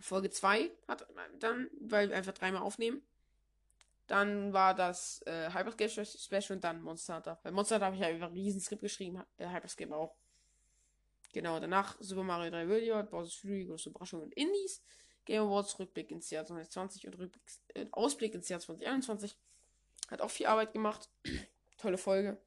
Folge 0.00 0.30
2 0.30 0.70
hat 0.88 1.06
dann, 1.38 1.68
weil 1.80 2.08
wir 2.08 2.16
einfach 2.16 2.32
dreimal 2.32 2.62
aufnehmen. 2.62 3.02
Dann 4.06 4.52
war 4.52 4.74
das 4.74 5.22
äh, 5.26 5.50
Hyperscape 5.52 6.04
Special 6.04 6.56
und 6.56 6.64
dann 6.64 6.82
Monster 6.82 7.16
Hunter. 7.16 7.40
Bei 7.42 7.50
Monster 7.50 7.76
Hunter 7.76 7.86
habe 7.86 7.96
ich 7.96 8.02
ja 8.02 8.08
einfach 8.08 8.28
ein 8.28 8.34
riesen 8.34 8.60
Skript 8.60 8.82
geschrieben, 8.82 9.22
äh, 9.38 9.48
Hyperscape 9.48 9.94
auch. 9.94 10.14
Genau, 11.32 11.58
danach 11.60 11.96
Super 12.00 12.22
Mario 12.22 12.50
3 12.50 12.68
World, 12.68 13.10
Bowser's 13.10 13.34
Fury, 13.36 13.64
große 13.64 13.88
Überraschung 13.88 14.22
und 14.22 14.34
Indies. 14.34 14.82
Game 15.24 15.42
Awards, 15.42 15.78
Rückblick 15.78 16.10
ins 16.10 16.30
Jahr 16.30 16.44
2020 16.44 17.06
und 17.06 17.18
Rückblick, 17.18 17.42
äh, 17.74 17.86
Ausblick 17.92 18.34
ins 18.34 18.48
Jahr 18.48 18.60
2021. 18.60 19.36
Hat 20.10 20.20
auch 20.20 20.30
viel 20.30 20.46
Arbeit 20.46 20.72
gemacht. 20.72 21.08
Tolle 21.78 21.96
Folge. 21.96 22.38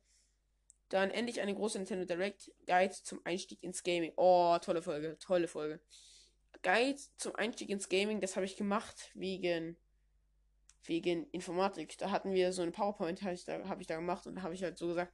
Dann 0.89 1.09
endlich 1.09 1.41
eine 1.41 1.55
große 1.55 1.77
Nintendo 1.79 2.05
Direct 2.05 2.51
Guide 2.67 2.93
zum 2.93 3.21
Einstieg 3.23 3.63
ins 3.63 3.81
Gaming. 3.81 4.13
Oh, 4.17 4.57
tolle 4.61 4.83
Folge, 4.83 5.17
tolle 5.19 5.47
Folge. 5.47 5.81
Guide 6.61 6.99
zum 7.17 7.35
Einstieg 7.35 7.69
ins 7.69 7.89
Gaming, 7.89 8.21
das 8.21 8.35
habe 8.35 8.45
ich 8.45 8.55
gemacht 8.55 9.09
wegen 9.15 9.77
wegen 10.87 11.29
Informatik. 11.31 11.97
Da 11.97 12.11
hatten 12.11 12.33
wir 12.33 12.53
so 12.53 12.61
eine 12.61 12.71
PowerPoint, 12.71 13.21
habe 13.21 13.33
ich, 13.33 13.45
da, 13.45 13.67
hab 13.67 13.81
ich 13.81 13.87
da 13.87 13.95
gemacht 13.95 14.27
und 14.27 14.41
habe 14.41 14.53
ich 14.53 14.63
halt 14.63 14.77
so 14.77 14.87
gesagt, 14.87 15.13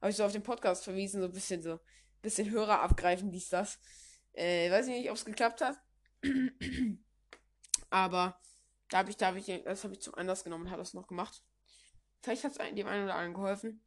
habe 0.00 0.10
ich 0.10 0.16
so 0.16 0.24
auf 0.24 0.32
den 0.32 0.42
Podcast 0.42 0.84
verwiesen, 0.84 1.20
so 1.20 1.26
ein 1.26 1.32
bisschen 1.32 1.62
so, 1.62 1.78
bisschen 2.22 2.50
Hörer 2.50 2.80
abgreifen, 2.80 3.30
dies, 3.30 3.48
das. 3.48 3.78
Äh, 4.32 4.70
weiß 4.70 4.86
ich 4.86 4.94
nicht, 4.94 5.10
ob 5.10 5.16
es 5.16 5.24
geklappt 5.24 5.60
hat. 5.60 5.76
Aber 7.90 8.40
da 8.88 8.98
habe 8.98 9.10
ich, 9.10 9.16
da 9.16 9.26
habe 9.26 9.38
ich, 9.38 9.46
das 9.64 9.84
habe 9.84 9.94
ich 9.94 10.00
zum 10.00 10.14
Anlass 10.14 10.44
genommen 10.44 10.64
und 10.64 10.70
habe 10.70 10.82
das 10.82 10.94
noch 10.94 11.06
gemacht. 11.06 11.42
Vielleicht 12.22 12.44
hat 12.44 12.52
es 12.52 12.58
dem 12.58 12.86
einen 12.86 13.04
oder 13.04 13.14
anderen 13.14 13.34
geholfen. 13.34 13.84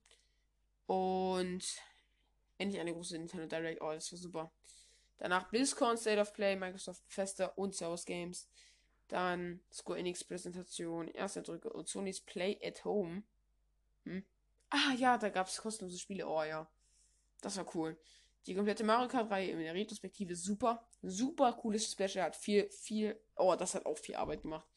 Und 0.85 1.63
endlich 2.57 2.79
eine 2.79 2.93
große 2.93 3.17
Nintendo 3.17 3.47
Direct. 3.47 3.81
Oh, 3.81 3.91
das 3.91 4.11
war 4.11 4.19
super. 4.19 4.53
Danach 5.17 5.49
BlizzCon, 5.49 5.97
State 5.97 6.19
of 6.19 6.33
Play, 6.33 6.55
Microsoft 6.55 7.03
Festa 7.07 7.45
und 7.55 7.73
Source 7.73 8.05
Games. 8.05 8.49
Dann 9.07 9.61
Square 9.71 9.99
Enix 9.99 10.23
Präsentation, 10.23 11.07
erste 11.07 11.43
Drücke 11.43 11.71
und 11.71 11.87
Sony's 11.87 12.21
Play 12.21 12.59
at 12.63 12.83
Home. 12.85 13.23
Hm? 14.03 14.25
Ah 14.69 14.93
ja, 14.97 15.17
da 15.17 15.29
gab 15.29 15.47
es 15.47 15.57
kostenlose 15.57 15.99
Spiele. 15.99 16.27
Oh 16.27 16.43
ja. 16.43 16.69
Das 17.41 17.57
war 17.57 17.75
cool. 17.75 17.97
Die 18.47 18.55
komplette 18.55 18.83
Mario 18.83 19.07
Kart-Reihe 19.07 19.51
in 19.51 19.59
der 19.59 19.73
Retrospektive 19.73 20.35
super. 20.35 20.87
Super 21.01 21.53
cooles 21.53 21.91
Special. 21.91 22.23
Hat 22.23 22.35
viel, 22.35 22.69
viel. 22.69 23.19
Oh, 23.35 23.55
das 23.55 23.75
hat 23.75 23.85
auch 23.85 23.97
viel 23.97 24.15
Arbeit 24.15 24.41
gemacht. 24.41 24.67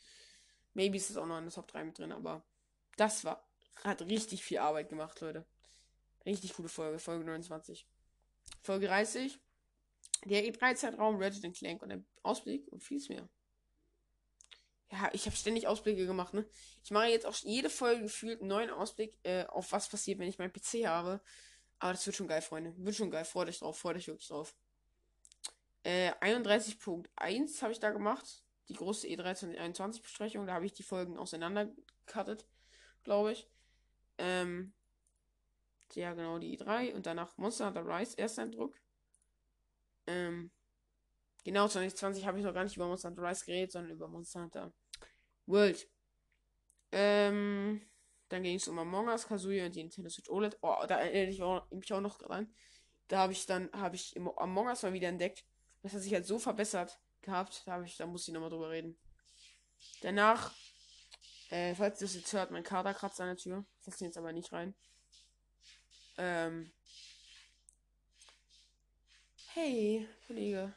Maybe 0.75 0.97
ist 0.97 1.11
es 1.11 1.17
auch 1.17 1.27
noch 1.27 1.39
in 1.39 1.45
der 1.45 1.53
Top 1.53 1.69
3 1.69 1.85
mit 1.85 1.99
drin, 1.99 2.13
aber 2.13 2.45
das 2.97 3.25
war. 3.25 3.47
Hat 3.85 4.03
richtig 4.03 4.45
viel 4.45 4.59
Arbeit 4.59 4.89
gemacht, 4.89 5.21
Leute. 5.21 5.47
Richtig 6.27 6.55
coole 6.55 6.69
Folge. 6.69 6.99
Folge 6.99 7.25
29. 7.25 7.87
Folge 8.63 8.87
30. 8.87 9.39
Der 10.25 10.45
E3-Zeitraum, 10.45 11.17
Ratchet 11.17 11.55
Clank 11.55 11.83
und 11.83 11.91
der 11.91 12.03
Ausblick 12.23 12.67
und 12.73 12.83
vieles 12.83 13.09
mehr. 13.09 13.29
Ja, 14.91 15.11
ich 15.13 15.27
habe 15.27 15.37
ständig 15.37 15.67
Ausblicke 15.67 16.07
gemacht, 16.07 16.33
ne? 16.33 16.47
Ich 16.83 16.91
mache 16.91 17.09
jetzt 17.09 17.27
auch 17.27 17.35
jede 17.37 17.69
Folge 17.69 18.03
gefühlt 18.03 18.41
einen 18.41 18.49
neuen 18.49 18.71
Ausblick 18.71 19.19
äh, 19.23 19.45
auf 19.45 19.73
was 19.73 19.89
passiert, 19.89 20.19
wenn 20.19 20.29
ich 20.29 20.39
meinen 20.39 20.53
PC 20.53 20.87
habe. 20.87 21.21
Aber 21.79 21.93
das 21.93 22.07
wird 22.07 22.17
schon 22.17 22.29
geil, 22.29 22.43
Freunde. 22.43 22.75
Wird 22.79 22.97
schon 22.97 23.11
geil. 23.11 23.25
Freut 23.25 23.49
euch 23.49 23.59
drauf. 23.59 23.79
Freut 23.79 23.97
euch 23.97 24.09
wirklich 24.09 24.29
drauf. 24.29 24.57
Äh, 25.83 26.13
31.1 26.21 27.63
habe 27.63 27.73
ich 27.73 27.81
da 27.81 27.91
gemacht. 27.91 28.43
Die 28.69 28.75
große 28.75 29.07
E3 29.07 30.01
Besprechung. 30.03 30.47
Da 30.47 30.55
habe 30.55 30.67
ich 30.67 30.73
die 30.73 30.83
Folgen 30.83 31.19
auseinandergecuttet, 31.19 32.47
glaube 33.05 33.33
ich. 33.33 33.49
Ähm, 34.19 34.73
ja, 35.93 36.15
genau, 36.15 36.39
die 36.39 36.59
E3. 36.59 36.95
Und 36.95 37.07
danach 37.07 37.37
Monster 37.37 37.67
Hunter 37.67 37.87
Rise, 37.87 38.19
Ersteindruck. 38.19 38.75
Ähm, 40.07 40.51
genau, 41.49 41.67
2020 41.67 42.27
habe 42.27 42.39
ich 42.39 42.45
noch 42.45 42.53
gar 42.53 42.65
nicht 42.65 42.77
über 42.77 42.87
Monster 42.87 43.09
Hunter 43.09 43.23
Rise 43.23 43.45
geredet, 43.47 43.73
sondern 43.73 43.93
über 43.93 44.07
Monster 44.07 44.43
Hunter 44.43 44.73
World. 45.47 45.89
Ähm, 46.93 47.81
dann 48.29 48.43
ging 48.43 48.57
es 48.57 48.69
um 48.69 48.79
Among 48.79 49.09
Us, 49.09 49.27
Kazuya 49.27 49.67
und 49.67 49.75
die 49.75 49.83
Nintendo 49.83 50.11
Switch 50.11 50.29
OLED. 50.29 50.59
Oh, 50.61 50.77
da 50.87 50.99
erinnere 50.99 51.31
ich 51.31 51.75
mich 51.75 51.93
auch 51.93 52.01
noch 52.01 52.19
dran. 52.19 52.53
Da 53.09 53.21
habe 53.21 53.33
ich 53.33 53.47
dann, 53.47 53.71
habe 53.73 53.97
ich 53.97 54.15
Among 54.37 54.67
Us 54.67 54.83
mal 54.83 54.93
wieder 54.93 55.09
entdeckt. 55.09 55.45
Das 55.83 55.95
hat 55.95 56.03
sich 56.03 56.13
halt 56.13 56.27
so 56.27 56.39
verbessert 56.39 57.01
gehabt. 57.23 57.63
Da 57.67 57.83
ich, 57.83 57.97
da 57.97 58.07
muss 58.07 58.29
ich 58.29 58.35
nochmal 58.35 58.51
drüber 58.51 58.69
reden. 58.69 58.99
Danach, 60.03 60.53
äh, 61.49 61.75
falls 61.75 62.01
ihr 62.01 62.07
das 62.07 62.15
jetzt 62.15 62.33
hört, 62.35 62.51
mein 62.51 62.63
Kader 62.63 62.93
kratzt 62.93 63.21
an 63.23 63.29
der 63.29 63.37
Tür. 63.37 63.65
Ich 63.81 63.87
lasse 63.87 64.05
ihn 64.05 64.09
jetzt 64.09 64.19
aber 64.19 64.33
nicht 64.33 64.53
rein. 64.53 64.75
Ähm. 66.19 66.71
Hey, 69.55 70.07
Kollege. 70.27 70.75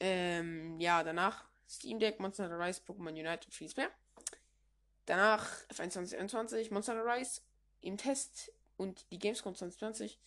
Ähm, 0.00 0.80
ja, 0.80 1.04
danach 1.04 1.44
Steam 1.68 2.00
Deck, 2.00 2.18
Monster 2.18 2.44
Hunter 2.44 2.58
Rise, 2.58 2.80
Pokémon 2.86 3.10
Unite 3.10 3.46
und 3.46 3.54
vieles 3.54 3.76
mehr. 3.76 3.90
Danach 5.06 5.48
F1 5.68 5.90
2021, 5.90 6.70
Monster 6.70 7.04
Rise 7.04 7.42
im 7.80 7.96
Test 7.96 8.52
und 8.76 9.10
die 9.12 9.18
Gamescom 9.18 9.54
2020. 9.54 10.18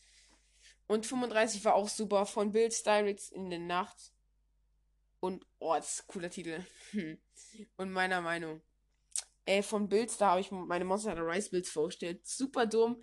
Und 0.87 1.05
35 1.05 1.65
war 1.65 1.75
auch 1.75 1.89
super 1.89 2.25
von 2.25 2.51
Builds 2.51 2.83
Directs 2.83 3.29
in 3.29 3.49
der 3.49 3.59
Nacht. 3.59 4.13
Und, 5.19 5.45
oh, 5.59 5.73
das 5.75 5.95
ist 5.95 6.01
ein 6.01 6.07
cooler 6.07 6.29
Titel. 6.29 6.65
und 7.77 7.91
meiner 7.91 8.21
Meinung. 8.21 8.61
Äh, 9.45 9.63
von 9.63 9.89
Builds, 9.89 10.17
da 10.17 10.31
habe 10.31 10.41
ich 10.41 10.51
meine 10.51 10.85
Monster 10.85 11.11
Hunter 11.11 11.27
Rise 11.27 11.49
Builds 11.49 11.69
vorgestellt. 11.69 12.25
Super 12.27 12.65
dumm. 12.65 13.01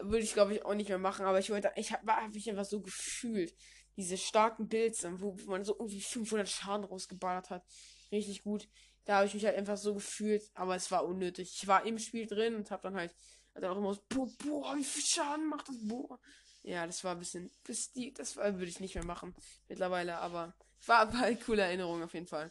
Würde 0.00 0.24
ich, 0.24 0.32
glaube 0.32 0.54
ich, 0.54 0.64
auch 0.64 0.74
nicht 0.74 0.88
mehr 0.88 0.98
machen. 0.98 1.26
Aber 1.26 1.38
ich 1.38 1.50
wollte, 1.50 1.72
ich 1.76 1.92
habe 1.92 2.10
hab 2.10 2.32
mich 2.32 2.48
einfach 2.48 2.64
so 2.64 2.80
gefühlt. 2.80 3.54
Diese 3.96 4.16
starken 4.16 4.68
Builds, 4.68 5.04
wo, 5.20 5.36
wo 5.38 5.50
man 5.50 5.64
so 5.64 5.74
irgendwie 5.78 6.00
500 6.00 6.48
Schaden 6.48 6.84
rausgeballert 6.84 7.50
hat. 7.50 7.64
Richtig 8.10 8.42
gut. 8.42 8.68
Da 9.04 9.16
habe 9.16 9.26
ich 9.26 9.34
mich 9.34 9.44
halt 9.44 9.56
einfach 9.56 9.76
so 9.76 9.94
gefühlt, 9.94 10.50
aber 10.54 10.76
es 10.76 10.90
war 10.90 11.04
unnötig. 11.04 11.52
Ich 11.56 11.66
war 11.66 11.84
im 11.84 11.98
Spiel 11.98 12.26
drin 12.26 12.54
und 12.54 12.70
habe 12.70 12.82
dann 12.82 12.94
halt, 12.94 13.14
halt 13.54 13.64
auch 13.64 13.76
immer 13.76 13.94
so, 13.94 14.02
boah, 14.08 14.28
boah, 14.38 14.76
wie 14.76 14.84
viel 14.84 15.02
Schaden 15.02 15.48
macht 15.48 15.68
das, 15.68 15.76
boah. 15.82 16.18
Ja, 16.62 16.86
das 16.86 17.02
war 17.02 17.12
ein 17.12 17.18
bisschen, 17.18 17.50
das, 17.64 17.90
die, 17.92 18.12
das 18.14 18.36
würde 18.36 18.64
ich 18.64 18.80
nicht 18.80 18.94
mehr 18.94 19.04
machen 19.04 19.34
mittlerweile, 19.68 20.18
aber 20.18 20.54
war 20.86 20.98
aber 21.00 21.18
eine 21.18 21.36
coole 21.36 21.62
Erinnerung 21.62 22.02
auf 22.02 22.14
jeden 22.14 22.26
Fall. 22.26 22.50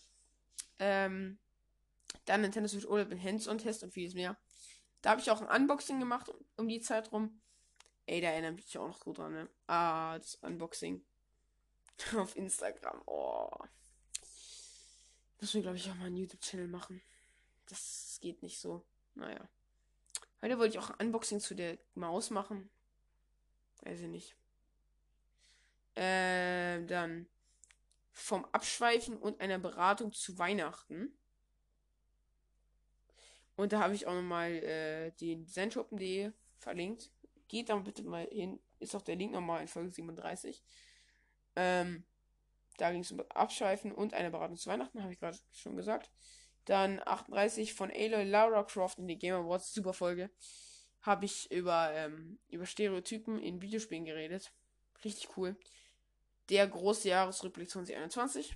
Ähm, 0.80 1.39
dann 2.25 2.41
Nintendo 2.41 2.67
Switch 2.67 2.86
OLED 2.86 3.10
mit 3.10 3.23
Hands-on-Test 3.23 3.84
und 3.84 3.93
vieles 3.93 4.13
mehr. 4.13 4.38
Da 5.01 5.12
habe 5.12 5.21
ich 5.21 5.32
auch 5.32 5.41
ein 5.41 5.62
Unboxing 5.62 5.99
gemacht 5.99 6.30
um, 6.30 6.36
um 6.58 6.67
die 6.67 6.82
Zeit 6.82 7.12
rum. 7.12 7.41
Ey, 8.06 8.19
da 8.19 8.30
erinnere 8.30 8.54
ich 8.56 8.65
mich 8.65 8.77
auch 8.77 8.88
noch 8.88 8.99
gut 8.99 9.17
dran, 9.17 9.32
ne? 9.32 9.49
Ah, 9.67 10.17
das 10.17 10.36
Unboxing. 10.36 11.04
auf 12.17 12.36
Instagram. 12.36 13.01
Oh. 13.06 13.49
Müssen 15.39 15.56
wir, 15.56 15.62
glaube 15.63 15.77
ich, 15.77 15.89
auch 15.89 15.95
mal 15.95 16.06
einen 16.06 16.17
YouTube-Channel 16.17 16.67
machen. 16.67 17.01
Das 17.67 18.19
geht 18.21 18.43
nicht 18.43 18.60
so. 18.60 18.86
Naja. 19.15 19.47
Heute 20.41 20.58
wollte 20.58 20.77
ich 20.77 20.84
auch 20.84 20.89
ein 20.91 21.08
Unboxing 21.08 21.39
zu 21.39 21.56
der 21.56 21.77
Maus 21.95 22.30
machen. 22.30 22.69
Weiß 23.84 24.01
ich 24.01 24.08
nicht. 24.08 24.36
Äh, 25.95 26.86
dann 26.86 27.27
vom 28.12 28.45
Abschweifen 28.45 29.17
und 29.17 29.39
einer 29.41 29.60
Beratung 29.60 30.13
zu 30.13 30.38
Weihnachten. 30.38 31.13
Und 33.56 33.73
da 33.73 33.82
habe 33.82 33.93
ich 33.93 34.08
auch 34.08 34.13
nochmal 34.13 34.51
äh, 34.51 35.12
den 35.12 35.45
designshoppen.de 35.45 36.32
verlinkt. 36.58 37.12
Geht 37.47 37.69
da 37.69 37.75
bitte 37.77 38.04
mal 38.04 38.27
hin. 38.32 38.60
Ist 38.80 38.95
auch 38.95 39.01
der 39.01 39.15
Link 39.15 39.34
nochmal 39.34 39.62
in 39.62 39.67
Folge 39.67 39.91
37. 39.91 40.63
Ähm, 41.56 42.04
da 42.78 42.92
ging 42.92 43.02
es 43.02 43.12
um 43.12 43.22
Abschweifen 43.30 43.92
und 43.92 44.14
eine 44.14 44.32
Beratung 44.32 44.58
zu 44.58 44.70
Weihnachten, 44.70 45.02
habe 45.02 45.14
ich 45.14 45.20
gerade 45.20 45.38
schon 45.52 45.76
gesagt. 45.76 46.10
Dann 46.66 47.02
38 47.06 47.74
von 47.74 47.92
Aloy 47.92 48.24
Lara 48.24 48.64
Croft 48.64 49.00
in 49.00 49.08
die 49.08 49.18
Game 49.18 49.36
Awards, 49.36 49.74
super 49.74 49.94
Folge. 49.94 50.30
Habe 51.02 51.26
ich 51.26 51.52
über, 51.52 51.92
ähm, 51.94 52.40
über 52.50 52.66
Stereotypen 52.66 53.40
in 53.40 53.62
Videospielen 53.62 54.06
geredet. 54.06 54.52
Richtig 55.04 55.36
cool. 55.38 55.56
Der 56.50 56.68
große 56.68 57.10
Jahresrückblick 57.10 57.70
2021. 57.70 58.56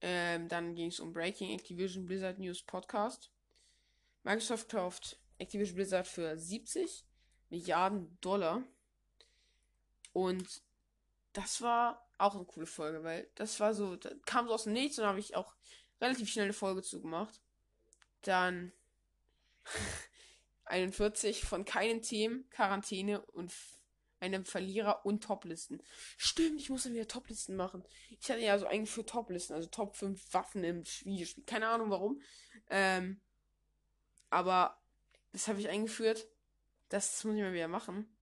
Ähm, 0.00 0.48
dann 0.48 0.74
ging 0.74 0.88
es 0.88 1.00
um 1.00 1.12
Breaking 1.12 1.50
Activision 1.50 2.06
Blizzard 2.06 2.38
News 2.38 2.62
Podcast. 2.62 3.30
Microsoft 4.24 4.68
kauft 4.68 5.18
Activision 5.38 5.76
Blizzard 5.76 6.06
für 6.06 6.36
70 6.36 7.04
Milliarden 7.50 8.18
Dollar. 8.20 8.62
Und 10.18 10.62
das 11.32 11.62
war 11.62 12.04
auch 12.18 12.34
eine 12.34 12.44
coole 12.44 12.66
Folge, 12.66 13.04
weil 13.04 13.30
das 13.36 13.60
war 13.60 13.72
so, 13.72 13.94
da 13.94 14.10
kam 14.26 14.48
so 14.48 14.54
aus 14.54 14.64
dem 14.64 14.72
Nichts 14.72 14.98
und 14.98 15.06
habe 15.06 15.20
ich 15.20 15.36
auch 15.36 15.54
relativ 16.00 16.28
schnell 16.28 16.46
eine 16.46 16.52
Folge 16.52 16.82
zugemacht. 16.82 17.40
Dann 18.22 18.72
41 20.64 21.42
von 21.44 21.64
keinen 21.64 22.02
Themen, 22.02 22.50
Quarantäne 22.50 23.24
und 23.26 23.52
einem 24.18 24.44
Verlierer 24.44 25.06
und 25.06 25.22
Toplisten. 25.22 25.80
Stimmt, 26.16 26.60
ich 26.60 26.68
muss 26.68 26.82
dann 26.82 26.94
wieder 26.94 27.06
Toplisten 27.06 27.54
machen. 27.54 27.84
Ich 28.18 28.28
hatte 28.28 28.40
ja 28.40 28.58
so 28.58 28.66
eigentlich 28.66 28.90
für 28.90 29.06
Toplisten, 29.06 29.54
also 29.54 29.68
Top 29.68 29.94
5 29.94 30.34
Waffen 30.34 30.64
im 30.64 30.84
Videospiel. 30.84 31.44
Keine 31.44 31.68
Ahnung 31.68 31.90
warum. 31.90 32.20
Ähm, 32.70 33.20
aber 34.30 34.82
das 35.30 35.46
habe 35.46 35.60
ich 35.60 35.68
eingeführt. 35.68 36.26
Das, 36.88 37.12
das 37.12 37.22
muss 37.22 37.36
ich 37.36 37.42
mal 37.42 37.52
wieder 37.52 37.68
machen. 37.68 38.17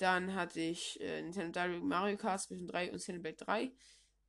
Dann 0.00 0.34
hatte 0.34 0.60
ich 0.60 0.98
äh, 1.00 1.20
Nintendo 1.20 1.60
Direct 1.60 1.84
Mario 1.84 2.16
Kart 2.16 2.40
zwischen 2.40 2.66
3 2.66 2.92
und 2.92 2.98
Xenoblade 2.98 3.36
3. 3.36 3.72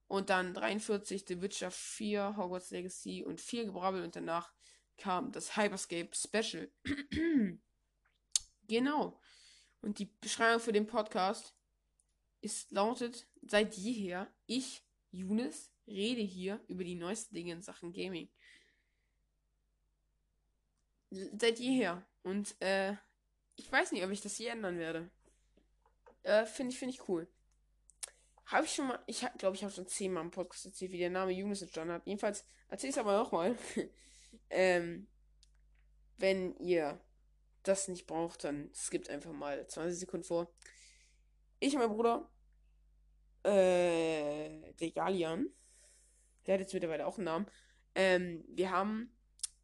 Und 0.07 0.29
dann 0.29 0.53
43 0.53 1.23
The 1.25 1.41
Witcher 1.41 1.71
4, 1.71 2.35
Hogwarts 2.35 2.71
Legacy 2.71 3.23
und 3.23 3.39
4 3.39 3.65
Gebrabbel. 3.65 4.03
Und 4.03 4.17
danach 4.17 4.51
kam 4.97 5.31
das 5.31 5.55
Hyperscape 5.55 6.09
Special. 6.13 6.69
genau. 8.67 9.21
Und 9.81 9.99
die 9.99 10.11
Beschreibung 10.19 10.59
für 10.59 10.73
den 10.73 10.87
Podcast 10.87 11.55
ist 12.41 12.71
lautet 12.71 13.25
seit 13.41 13.75
jeher, 13.75 14.27
ich, 14.47 14.83
Younes, 15.11 15.71
rede 15.87 16.21
hier 16.21 16.59
über 16.67 16.83
die 16.83 16.95
neuesten 16.95 17.33
Dinge 17.33 17.53
in 17.53 17.61
Sachen 17.61 17.93
Gaming. 17.93 18.29
Seit 21.11 21.59
jeher. 21.59 22.05
Und 22.23 22.59
äh, 22.61 22.97
ich 23.55 23.71
weiß 23.71 23.93
nicht, 23.93 24.03
ob 24.03 24.11
ich 24.11 24.19
das 24.19 24.35
hier 24.35 24.51
ändern 24.51 24.77
werde. 24.77 25.09
Äh, 26.23 26.45
finde 26.45 26.73
ich, 26.73 26.79
finde 26.79 26.95
ich 26.95 27.07
cool. 27.07 27.27
Habe 28.45 28.65
ich 28.65 28.73
schon 28.73 28.87
mal, 28.87 28.99
ich 29.07 29.25
glaube, 29.37 29.55
ich 29.55 29.63
habe 29.63 29.73
schon 29.73 29.87
zehnmal 29.87 30.23
im 30.23 30.31
Podcast 30.31 30.65
erzählt, 30.65 30.91
wie 30.91 30.97
der 30.97 31.09
Name 31.09 31.31
Younes 31.31 31.61
entstanden 31.61 31.93
hat. 31.93 32.05
Jedenfalls 32.05 32.43
ich 32.69 32.83
es 32.83 32.97
aber 32.97 33.17
nochmal. 33.17 33.55
ähm, 34.49 35.07
wenn 36.17 36.55
ihr 36.57 36.99
das 37.63 37.87
nicht 37.87 38.07
braucht, 38.07 38.43
dann 38.43 38.73
skippt 38.73 39.09
einfach 39.09 39.31
mal 39.31 39.65
20 39.67 39.99
Sekunden 39.99 40.25
vor. 40.25 40.51
Ich 41.59 41.73
und 41.73 41.79
mein 41.79 41.89
Bruder, 41.89 42.29
äh, 43.43 44.73
der 44.73 44.91
Galian, 44.91 45.47
der 46.45 46.55
hat 46.55 46.61
jetzt 46.61 46.73
mittlerweile 46.73 47.05
auch 47.05 47.17
einen 47.17 47.25
Namen, 47.25 47.45
ähm, 47.95 48.43
wir 48.47 48.71
haben 48.71 49.15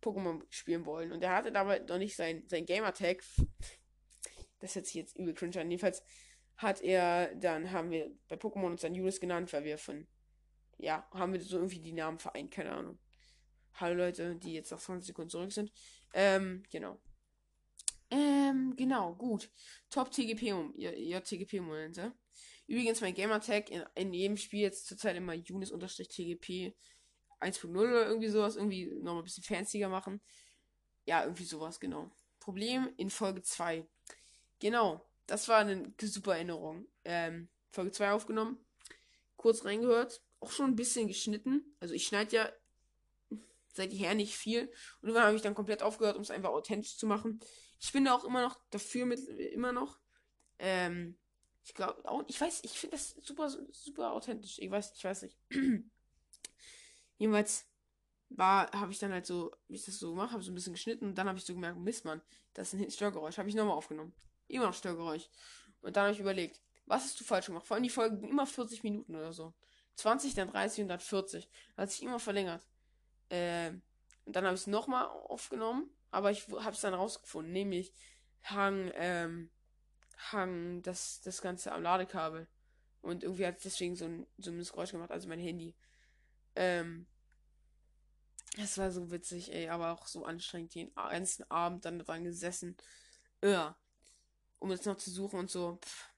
Pokémon 0.01 0.43
spielen 0.49 0.85
wollen 0.85 1.11
und 1.11 1.23
er 1.23 1.35
hatte 1.35 1.51
dabei 1.51 1.79
noch 1.79 1.97
nicht 1.97 2.15
sein, 2.15 2.43
sein 2.47 2.65
Gamertag. 2.65 3.23
Das 4.59 4.75
hört 4.75 4.85
sich 4.85 4.95
jetzt 4.95 5.17
übel 5.17 5.33
cringe 5.33 5.59
an. 5.59 5.69
Jedenfalls 5.69 6.03
hat 6.57 6.81
er, 6.81 7.35
dann 7.35 7.71
haben 7.71 7.91
wir 7.91 8.11
bei 8.27 8.35
Pokémon 8.35 8.65
uns 8.65 8.81
dann 8.81 8.95
Julius 8.95 9.19
genannt, 9.19 9.53
weil 9.53 9.63
wir 9.63 9.77
von, 9.77 10.07
ja, 10.77 11.07
haben 11.13 11.33
wir 11.33 11.41
so 11.41 11.57
irgendwie 11.57 11.79
die 11.79 11.93
Namen 11.93 12.19
vereint, 12.19 12.51
keine 12.51 12.71
Ahnung. 12.71 12.99
Hallo 13.75 13.95
Leute, 13.95 14.35
die 14.35 14.53
jetzt 14.53 14.71
nach 14.71 14.79
20 14.79 15.07
Sekunden 15.07 15.29
zurück 15.29 15.51
sind. 15.51 15.71
Ähm, 16.13 16.63
genau. 16.71 16.99
Ähm, 18.09 18.73
genau, 18.75 19.13
gut. 19.13 19.51
Top 19.89 20.09
TGP, 20.11 20.73
JTGP-Momente. 20.77 22.13
Übrigens, 22.65 23.01
mein 23.01 23.13
Gamertag 23.13 23.69
in, 23.69 23.83
in 23.95 24.13
jedem 24.13 24.37
Spiel 24.37 24.61
jetzt 24.61 24.87
zurzeit 24.87 25.15
immer 25.15 25.33
Junis-TGP 25.33 26.75
1.0 27.39 27.69
oder 27.69 28.07
irgendwie 28.07 28.29
sowas. 28.29 28.55
Irgendwie 28.55 28.87
nochmal 28.95 29.21
ein 29.21 29.25
bisschen 29.25 29.43
fancier 29.43 29.89
machen. 29.89 30.21
Ja, 31.05 31.23
irgendwie 31.23 31.43
sowas, 31.43 31.79
genau. 31.79 32.09
Problem 32.39 32.89
in 32.97 33.09
Folge 33.09 33.41
2. 33.43 33.87
Genau, 34.59 35.06
das 35.27 35.47
war 35.47 35.57
eine 35.57 35.93
super 36.01 36.35
Erinnerung. 36.35 36.87
Ähm, 37.05 37.49
Folge 37.69 37.91
2 37.91 38.11
aufgenommen. 38.11 38.57
Kurz 39.35 39.65
reingehört. 39.65 40.21
Auch 40.39 40.51
schon 40.51 40.71
ein 40.71 40.75
bisschen 40.75 41.07
geschnitten. 41.07 41.75
Also 41.79 41.93
ich 41.93 42.07
schneide 42.07 42.35
ja 42.35 42.51
seit 43.73 43.93
jeher 43.93 44.15
nicht 44.15 44.35
viel. 44.35 44.71
Und 45.01 45.09
irgendwann 45.09 45.25
habe 45.25 45.35
ich 45.35 45.41
dann 45.41 45.55
komplett 45.55 45.83
aufgehört, 45.83 46.15
um 46.15 46.21
es 46.21 46.31
einfach 46.31 46.49
authentisch 46.49 46.97
zu 46.97 47.05
machen. 47.05 47.39
Ich 47.79 47.91
bin 47.91 48.05
da 48.05 48.13
auch 48.13 48.23
immer 48.23 48.41
noch 48.41 48.59
dafür 48.71 49.05
mit, 49.05 49.19
immer 49.27 49.71
noch. 49.71 49.99
Ähm, 50.59 51.17
ich 51.63 51.73
glaube, 51.73 52.01
ich 52.27 52.39
weiß, 52.39 52.61
ich 52.63 52.79
finde 52.79 52.95
das 52.95 53.11
super, 53.21 53.49
super 53.71 54.13
authentisch. 54.13 54.57
Ich 54.59 54.71
weiß, 54.71 54.93
ich 54.95 55.03
weiß 55.03 55.23
nicht. 55.23 55.37
Jedenfalls 57.17 57.65
war, 58.29 58.71
habe 58.71 58.91
ich 58.91 58.99
dann 58.99 59.11
halt 59.11 59.25
so, 59.25 59.51
wie 59.67 59.75
ich 59.75 59.85
das 59.85 59.99
so 59.99 60.11
gemacht 60.11 60.31
habe, 60.31 60.43
so 60.43 60.51
ein 60.51 60.55
bisschen 60.55 60.73
geschnitten 60.73 61.05
und 61.05 61.15
dann 61.15 61.27
habe 61.27 61.37
ich 61.37 61.45
so 61.45 61.53
gemerkt, 61.53 61.79
Mist, 61.79 62.05
Mann, 62.05 62.21
das 62.53 62.73
ist 62.73 62.79
ein 62.79 62.91
Störgeräusch. 62.91 63.37
Habe 63.37 63.49
ich 63.49 63.55
nochmal 63.55 63.75
aufgenommen. 63.75 64.13
Immer 64.47 64.67
noch 64.67 64.73
Störgeräusch. 64.73 65.29
Und 65.81 65.95
dann 65.95 66.05
habe 66.05 66.13
ich 66.13 66.19
überlegt, 66.19 66.61
was 66.85 67.03
hast 67.03 67.19
du 67.19 67.23
falsch 67.23 67.47
gemacht? 67.47 67.65
Vor 67.65 67.75
allem 67.75 67.83
die 67.83 67.89
Folgen 67.89 68.27
immer 68.27 68.45
40 68.45 68.83
Minuten 68.83 69.15
oder 69.15 69.33
so. 69.33 69.53
20, 69.95 70.35
dann 70.35 70.49
30 70.49 70.83
und 70.83 70.87
dann 70.89 70.99
40. 70.99 71.49
Hat 71.75 71.91
sich 71.91 72.03
immer 72.03 72.19
verlängert. 72.19 72.65
Ähm, 73.29 73.81
und 74.25 74.35
dann 74.35 74.45
habe 74.45 74.55
ich 74.55 74.61
es 74.61 74.67
nochmal 74.67 75.05
aufgenommen 75.05 75.89
aber 76.11 76.31
ich 76.31 76.47
habe 76.47 76.71
es 76.71 76.81
dann 76.81 76.93
rausgefunden, 76.93 77.51
nämlich 77.51 77.93
hang, 78.43 78.91
ähm, 78.95 79.49
hang 80.31 80.81
das, 80.81 81.21
das 81.21 81.41
Ganze 81.41 81.71
am 81.71 81.83
Ladekabel. 81.83 82.47
Und 83.01 83.23
irgendwie 83.23 83.45
hat 83.45 83.57
es 83.57 83.63
deswegen 83.63 83.95
so 83.95 84.05
ein, 84.05 84.27
so 84.37 84.51
ein 84.51 84.57
Geräusch 84.57 84.91
gemacht, 84.91 85.11
also 85.11 85.27
mein 85.27 85.39
Handy. 85.39 85.75
Ähm, 86.55 87.07
das 88.55 88.77
war 88.77 88.89
so 88.91 89.11
witzig, 89.11 89.53
ey, 89.53 89.69
aber 89.69 89.91
auch 89.91 90.07
so 90.07 90.25
anstrengend, 90.25 90.73
den 90.73 90.93
ganzen 90.95 91.49
Abend 91.51 91.85
dann 91.85 91.99
dran 91.99 92.23
gesessen. 92.23 92.75
Ja. 93.43 93.77
Um 94.59 94.71
es 94.71 94.85
noch 94.85 94.97
zu 94.97 95.11
suchen 95.11 95.39
und 95.39 95.49
so. 95.49 95.79
Pff. 95.83 96.09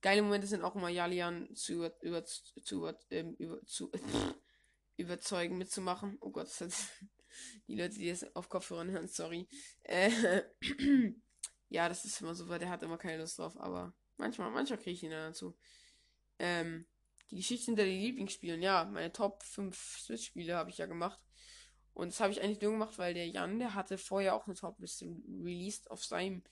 Geile 0.00 0.22
Momente 0.22 0.46
sind 0.46 0.62
auch 0.64 0.74
immer 0.76 0.88
Jalian 0.88 1.54
zu, 1.54 1.74
über, 1.74 2.02
über, 2.02 2.24
zu, 2.24 2.76
über, 2.76 2.98
ähm, 3.10 3.34
über, 3.34 3.64
zu, 3.66 3.90
überzeugen 4.96 5.58
mitzumachen. 5.58 6.16
Oh 6.20 6.30
Gott, 6.30 6.48
das 6.58 6.88
die 7.68 7.76
Leute, 7.76 7.94
die 7.94 8.08
das 8.08 8.34
auf 8.34 8.48
Kopfhörern 8.48 8.90
hören, 8.90 9.08
sorry. 9.08 9.48
Äh, 9.82 10.42
ja, 11.68 11.88
das 11.88 12.04
ist 12.04 12.20
immer 12.20 12.34
so, 12.34 12.48
weil 12.48 12.58
der 12.58 12.70
hat 12.70 12.82
immer 12.82 12.98
keine 12.98 13.18
Lust 13.18 13.38
drauf, 13.38 13.58
aber 13.58 13.94
manchmal, 14.16 14.50
manchmal 14.50 14.78
kriege 14.78 14.92
ich 14.92 15.02
ihn 15.02 15.10
dann 15.10 15.32
dazu. 15.32 15.56
Ähm, 16.38 16.86
die 17.30 17.36
Geschichte 17.36 17.66
hinter 17.66 17.84
den 17.84 18.00
Lieblingsspielen, 18.00 18.62
ja, 18.62 18.84
meine 18.84 19.12
Top 19.12 19.42
5 19.44 19.76
Switch-Spiele 19.76 20.56
habe 20.56 20.70
ich 20.70 20.78
ja 20.78 20.86
gemacht. 20.86 21.22
Und 21.92 22.12
das 22.12 22.20
habe 22.20 22.32
ich 22.32 22.40
eigentlich 22.42 22.60
nur 22.60 22.72
gemacht, 22.72 22.98
weil 22.98 23.14
der 23.14 23.28
Jan, 23.28 23.58
der 23.58 23.74
hatte 23.74 23.98
vorher 23.98 24.34
auch 24.34 24.46
eine 24.46 24.54
Top-Liste 24.54 25.06
released 25.42 25.90
auf 25.90 26.04
seinem 26.04 26.42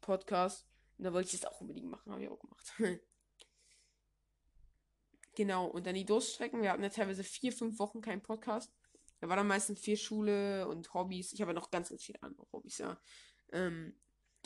Podcast. 0.00 0.66
Und 0.96 1.04
da 1.04 1.12
wollte 1.12 1.32
ich 1.32 1.40
das 1.40 1.50
auch 1.50 1.60
unbedingt 1.60 1.88
machen, 1.88 2.12
habe 2.12 2.22
ich 2.22 2.28
auch 2.28 2.40
gemacht. 2.40 2.72
genau, 5.34 5.66
und 5.66 5.86
dann 5.86 5.94
die 5.94 6.04
Durststrecken. 6.04 6.62
Wir 6.62 6.72
hatten 6.72 6.82
ja 6.82 6.88
teilweise 6.88 7.22
vier, 7.22 7.52
fünf 7.52 7.78
Wochen 7.78 8.00
keinen 8.00 8.22
Podcast. 8.22 8.72
Da 9.20 9.28
war 9.28 9.36
dann 9.36 9.46
meistens 9.46 9.80
viel 9.80 9.96
Schule 9.96 10.68
und 10.68 10.92
Hobbys. 10.94 11.32
Ich 11.32 11.40
habe 11.40 11.50
ja 11.50 11.54
noch 11.54 11.70
ganz, 11.70 11.88
ganz 11.88 12.02
viele 12.02 12.22
andere 12.22 12.46
Hobbys, 12.52 12.78
ja. 12.78 13.00
Ähm, 13.52 13.98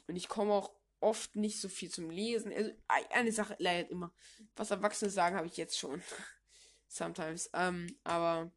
und 0.06 0.16
ich 0.16 0.28
komme 0.28 0.52
auch 0.52 0.72
oft 1.00 1.36
nicht 1.36 1.60
so 1.60 1.68
viel 1.68 1.90
zum 1.90 2.10
Lesen. 2.10 2.52
Also 2.52 2.70
eine 2.88 3.32
Sache 3.32 3.56
leidet 3.58 3.90
immer. 3.90 4.14
Was 4.56 4.70
Erwachsene 4.70 5.10
sagen, 5.10 5.36
habe 5.36 5.46
ich 5.46 5.56
jetzt 5.56 5.78
schon. 5.78 6.02
Sometimes. 6.88 7.50
Ähm, 7.54 7.98
aber 8.04 8.52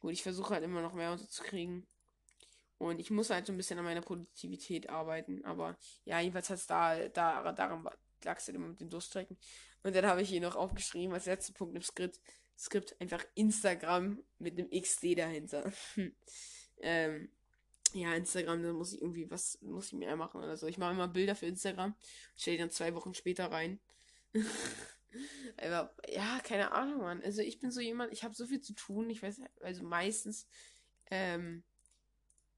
gut, 0.00 0.12
ich 0.12 0.22
versuche 0.22 0.54
halt 0.54 0.64
immer 0.64 0.82
noch 0.82 0.94
mehr 0.94 1.12
unterzukriegen. 1.12 1.86
Und 2.82 2.98
ich 2.98 3.12
muss 3.12 3.30
halt 3.30 3.46
so 3.46 3.52
ein 3.52 3.56
bisschen 3.56 3.78
an 3.78 3.84
meiner 3.84 4.00
Produktivität 4.00 4.90
arbeiten. 4.90 5.44
Aber 5.44 5.78
ja, 6.04 6.18
jedenfalls 6.18 6.50
hat 6.50 6.58
es 6.58 6.66
da, 6.66 7.08
da, 7.10 7.52
daran 7.52 7.84
lag 8.24 8.38
es 8.38 8.46
halt 8.48 8.56
immer 8.56 8.66
mit 8.66 8.80
den 8.80 8.90
Durststrecken. 8.90 9.38
Und 9.84 9.94
dann 9.94 10.04
habe 10.04 10.20
ich 10.20 10.28
hier 10.28 10.40
noch 10.40 10.56
aufgeschrieben 10.56 11.14
als 11.14 11.26
letzter 11.26 11.52
Punkt 11.52 11.76
im 11.76 11.82
Skript. 11.82 12.20
Skript 12.58 13.00
einfach 13.00 13.24
Instagram 13.36 14.20
mit 14.40 14.58
einem 14.58 14.68
XD 14.68 15.16
dahinter. 15.16 15.72
ähm, 16.80 17.30
ja, 17.92 18.14
Instagram, 18.14 18.64
da 18.64 18.72
muss 18.72 18.94
ich 18.94 19.00
irgendwie 19.00 19.30
was, 19.30 19.60
muss 19.62 19.86
ich 19.86 19.92
mehr 19.92 20.16
machen 20.16 20.42
oder 20.42 20.56
so. 20.56 20.66
Ich 20.66 20.78
mache 20.78 20.92
immer 20.92 21.06
Bilder 21.06 21.36
für 21.36 21.46
Instagram, 21.46 21.94
stelle 22.36 22.56
die 22.56 22.62
dann 22.62 22.70
zwei 22.70 22.94
Wochen 22.96 23.14
später 23.14 23.52
rein. 23.52 23.78
Aber, 25.56 25.94
ja, 26.08 26.40
keine 26.40 26.72
Ahnung, 26.72 27.02
Mann. 27.02 27.22
Also 27.22 27.42
ich 27.42 27.60
bin 27.60 27.70
so 27.70 27.80
jemand, 27.80 28.12
ich 28.12 28.24
habe 28.24 28.34
so 28.34 28.44
viel 28.46 28.60
zu 28.60 28.74
tun. 28.74 29.08
Ich 29.08 29.22
weiß, 29.22 29.40
also 29.60 29.84
meistens, 29.84 30.48
ähm, 31.10 31.62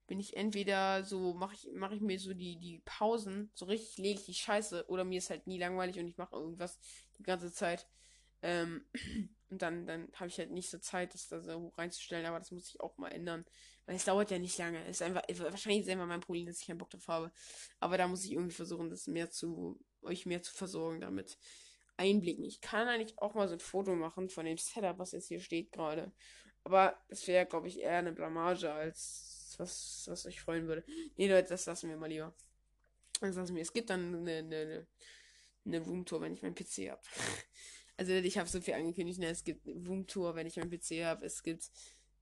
bin 0.07 0.21
ich 0.21 0.37
entweder 0.37 1.05
so, 1.05 1.35
mache 1.35 1.55
ich, 1.55 1.69
mach 1.75 1.90
ich 1.90 2.01
mir 2.01 2.19
so 2.19 2.35
die, 2.35 2.59
die 2.59 2.83
Pausen, 2.85 3.51
so 3.55 3.64
richtig 3.67 3.99
lege 3.99 4.21
ich 4.21 4.27
die 4.27 4.35
Scheiße, 4.35 4.87
oder 4.88 5.05
mir 5.05 5.19
ist 5.19 5.31
halt 5.31 5.47
nie 5.47 5.59
langweilig 5.59 5.99
und 5.99 6.07
ich 6.07 6.19
mache 6.19 6.37
irgendwas 6.37 6.79
die 7.19 7.23
ganze 7.23 7.53
Zeit. 7.53 7.87
Ähm, 8.43 8.85
und 9.51 9.62
dann, 9.62 9.87
dann 9.87 10.09
habe 10.14 10.29
ich 10.29 10.38
halt 10.38 10.51
nicht 10.51 10.71
so 10.71 10.79
Zeit, 10.79 11.14
das 11.14 11.29
da 11.29 11.40
so 11.40 11.69
reinzustellen, 11.79 12.27
aber 12.27 12.38
das 12.38 12.51
muss 12.51 12.69
ich 12.69 12.81
auch 12.81 12.99
mal 12.99 13.09
ändern. 13.09 13.45
Weil 13.87 13.97
es 13.97 14.05
dauert 14.05 14.31
ja 14.31 14.38
nicht 14.38 14.59
lange. 14.59 14.83
Es 14.85 15.01
ist 15.01 15.03
einfach, 15.03 15.23
wahrscheinlich 15.29 15.83
ist 15.83 15.88
einfach 15.90 16.07
mein 16.07 16.21
Problem, 16.21 16.47
dass 16.47 16.61
ich 16.61 16.67
keinen 16.67 16.79
Bock 16.79 16.90
drauf 16.90 17.09
habe. 17.09 17.33
Aber 17.81 17.99
da 17.99 18.09
muss 18.09 18.25
ich 18.25 18.33
irgendwie 18.33 18.55
versuchen, 18.55 18.90
das 18.90 19.07
mehr 19.07 19.31
zu, 19.31 19.79
euch 20.03 20.27
mehr 20.27 20.43
zu 20.43 20.53
versorgen 20.53 21.01
damit. 21.01 21.38
Einblicken. 21.97 22.45
Ich 22.45 22.61
kann 22.61 22.88
eigentlich 22.88 23.19
auch 23.19 23.35
mal 23.35 23.47
so 23.47 23.55
ein 23.55 23.61
Foto 23.61 23.95
machen 23.95 24.29
von 24.29 24.47
dem 24.47 24.59
Setup, 24.59 24.99
was 24.99 25.12
jetzt 25.12 25.29
hier 25.29 25.40
steht 25.40 25.71
gerade. 25.71 26.12
Aber 26.64 26.99
das 27.09 27.27
wäre, 27.27 27.47
glaube 27.47 27.69
ich, 27.69 27.81
eher 27.81 27.99
eine 27.99 28.12
Blamage 28.12 28.73
als 28.73 29.34
was, 29.59 30.05
was 30.07 30.27
euch 30.27 30.40
freuen 30.40 30.67
würde. 30.67 30.85
Nee, 31.17 31.29
Leute, 31.29 31.49
das 31.49 31.67
lassen 31.67 31.88
wir 31.88 31.97
mal 31.97 32.09
lieber. 32.09 32.35
Das 33.21 33.37
lassen 33.37 33.55
wir. 33.55 33.62
Es 33.62 33.73
gibt 33.73 33.90
dann 33.90 34.14
eine, 34.14 34.38
eine, 34.38 34.87
eine 35.64 35.81
Roomtour, 35.81 36.21
wenn 36.21 36.35
ich 36.35 36.43
meinen 36.43 36.55
PC 36.55 36.90
habe. 36.90 37.03
Also 37.97 38.11
ich 38.12 38.38
habe 38.38 38.49
so 38.49 38.61
viel 38.61 38.75
angekündigt. 38.75 39.21
Ne? 39.21 39.29
Es 39.29 39.45
gibt 39.45 39.69
Roomtour, 39.69 40.35
wenn 40.35 40.49
ich 40.49 40.57
meinen 40.57 40.69
PC 40.69 41.05
habe. 41.05 41.25
Es 41.25 41.45
gibt, 41.45 41.71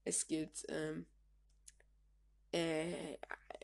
es 0.04 0.26
gibt 0.26 0.66
ähm, 0.68 1.06
äh, 2.52 3.16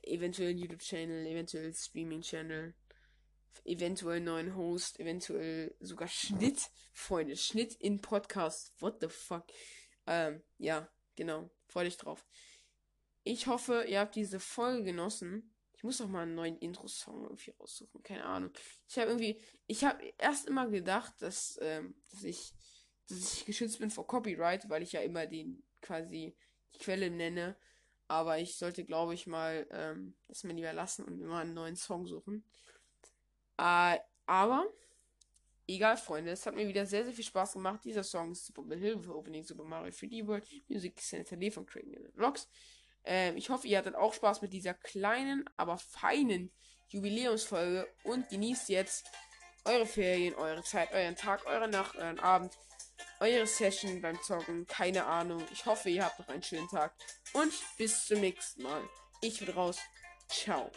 eventuell 0.05 0.57
YouTube-Channel, 0.57 1.27
eventuell 1.27 1.75
Streaming-Channel, 1.75 2.73
eventuell 3.67 4.21
neuen 4.21 4.57
Host, 4.57 4.99
eventuell 4.99 5.75
sogar 5.81 6.09
Schnitt. 6.09 6.71
Freunde, 6.95 7.37
Schnitt 7.37 7.75
in 7.75 8.01
Podcast. 8.01 8.73
What 8.81 9.01
the 9.01 9.09
fuck? 9.09 9.45
Ähm, 10.07 10.43
ja, 10.57 10.89
genau. 11.15 11.51
Freu 11.69 11.85
dich 11.85 11.97
drauf. 11.97 12.25
Ich 13.31 13.47
hoffe, 13.47 13.85
ihr 13.87 14.01
habt 14.01 14.17
diese 14.17 14.41
Folge 14.41 14.85
genossen. 14.85 15.55
Ich 15.75 15.85
muss 15.85 15.99
doch 15.99 16.09
mal 16.09 16.23
einen 16.23 16.35
neuen 16.35 16.57
Intro-Song 16.57 17.25
irgendwie 17.25 17.51
raussuchen. 17.51 18.03
Keine 18.03 18.25
Ahnung. 18.25 18.51
Ich 18.89 18.97
habe 18.97 19.09
irgendwie, 19.09 19.39
ich 19.67 19.85
habe 19.85 20.03
erst 20.17 20.49
immer 20.49 20.67
gedacht, 20.69 21.13
dass, 21.21 21.59
ähm, 21.61 21.95
dass 22.11 22.25
ich, 22.25 22.55
dass 23.07 23.35
ich 23.35 23.45
geschützt 23.45 23.81
bin 23.81 23.91
vor 23.91 24.07
Copyright, 24.07 24.71
weil 24.71 24.83
ich 24.83 24.93
ja 24.93 25.03
immer 25.03 25.27
den 25.27 25.63
quasi 25.83 26.35
die 26.75 26.79
Quelle 26.79 27.11
nenne. 27.11 27.55
Aber 28.07 28.39
ich 28.39 28.57
sollte, 28.57 28.87
glaube 28.87 29.13
ich, 29.13 29.27
mal 29.27 29.67
ähm, 29.73 30.17
das 30.27 30.43
mal 30.45 30.55
lieber 30.55 30.73
lassen 30.73 31.05
und 31.05 31.21
immer 31.21 31.41
einen 31.41 31.53
neuen 31.53 31.77
Song 31.77 32.07
suchen. 32.07 32.43
Äh, 33.59 33.99
aber 34.25 34.73
egal, 35.67 35.99
Freunde, 35.99 36.31
es 36.31 36.47
hat 36.47 36.55
mir 36.55 36.67
wieder 36.67 36.87
sehr, 36.87 37.05
sehr 37.05 37.13
viel 37.13 37.25
Spaß 37.25 37.53
gemacht. 37.53 37.85
Dieser 37.85 38.05
Song 38.05 38.33
ist 38.33 38.47
Super 38.47 38.75
Hilfe 38.75 39.15
Opening 39.15 39.45
Super 39.45 39.65
Mario 39.65 39.93
3D 39.93 40.27
World 40.27 40.47
Music 40.69 40.99
Center 40.99 41.37
D 41.37 41.51
von 41.51 41.67
Craig 41.67 41.85
Vlogs. 42.15 42.49
Ähm, 43.09 43.37
ich 43.37 43.51
hoffe, 43.51 43.67
ihr 43.67 43.79
hattet 43.79 43.97
auch 43.97 44.15
Spaß 44.15 44.43
mit 44.43 44.53
dieser 44.53 44.75
kleinen, 44.75 45.45
aber 45.57 45.79
feinen 45.79 46.53
Jubiläumsfolge 46.89 47.89
und 48.05 48.29
genießt 48.29 48.69
jetzt 48.69 49.11
eure 49.65 49.87
Ferien, 49.87 50.35
eure 50.35 50.63
Zeit, 50.63 50.93
euren 50.93 51.17
Tag, 51.17 51.45
eure 51.47 51.69
Nacht, 51.69 51.97
euren 51.97 52.21
Abend 52.21 52.57
eure 53.21 53.47
Session 53.47 54.01
beim 54.01 54.21
Zocken. 54.23 54.67
Keine 54.67 55.07
Ahnung. 55.07 55.43
Ich 55.53 55.67
hoffe, 55.67 55.91
ihr 55.91 56.05
habt 56.05 56.19
noch 56.19 56.29
einen 56.29 56.43
schönen 56.43 56.69
Tag. 56.69 56.95
Und 57.33 57.53
bis 57.77 58.07
zum 58.07 58.21
nächsten 58.21 58.63
Mal. 58.63 58.83
Ich 59.21 59.41
bin 59.41 59.51
raus. 59.51 59.79
Ciao. 60.29 60.71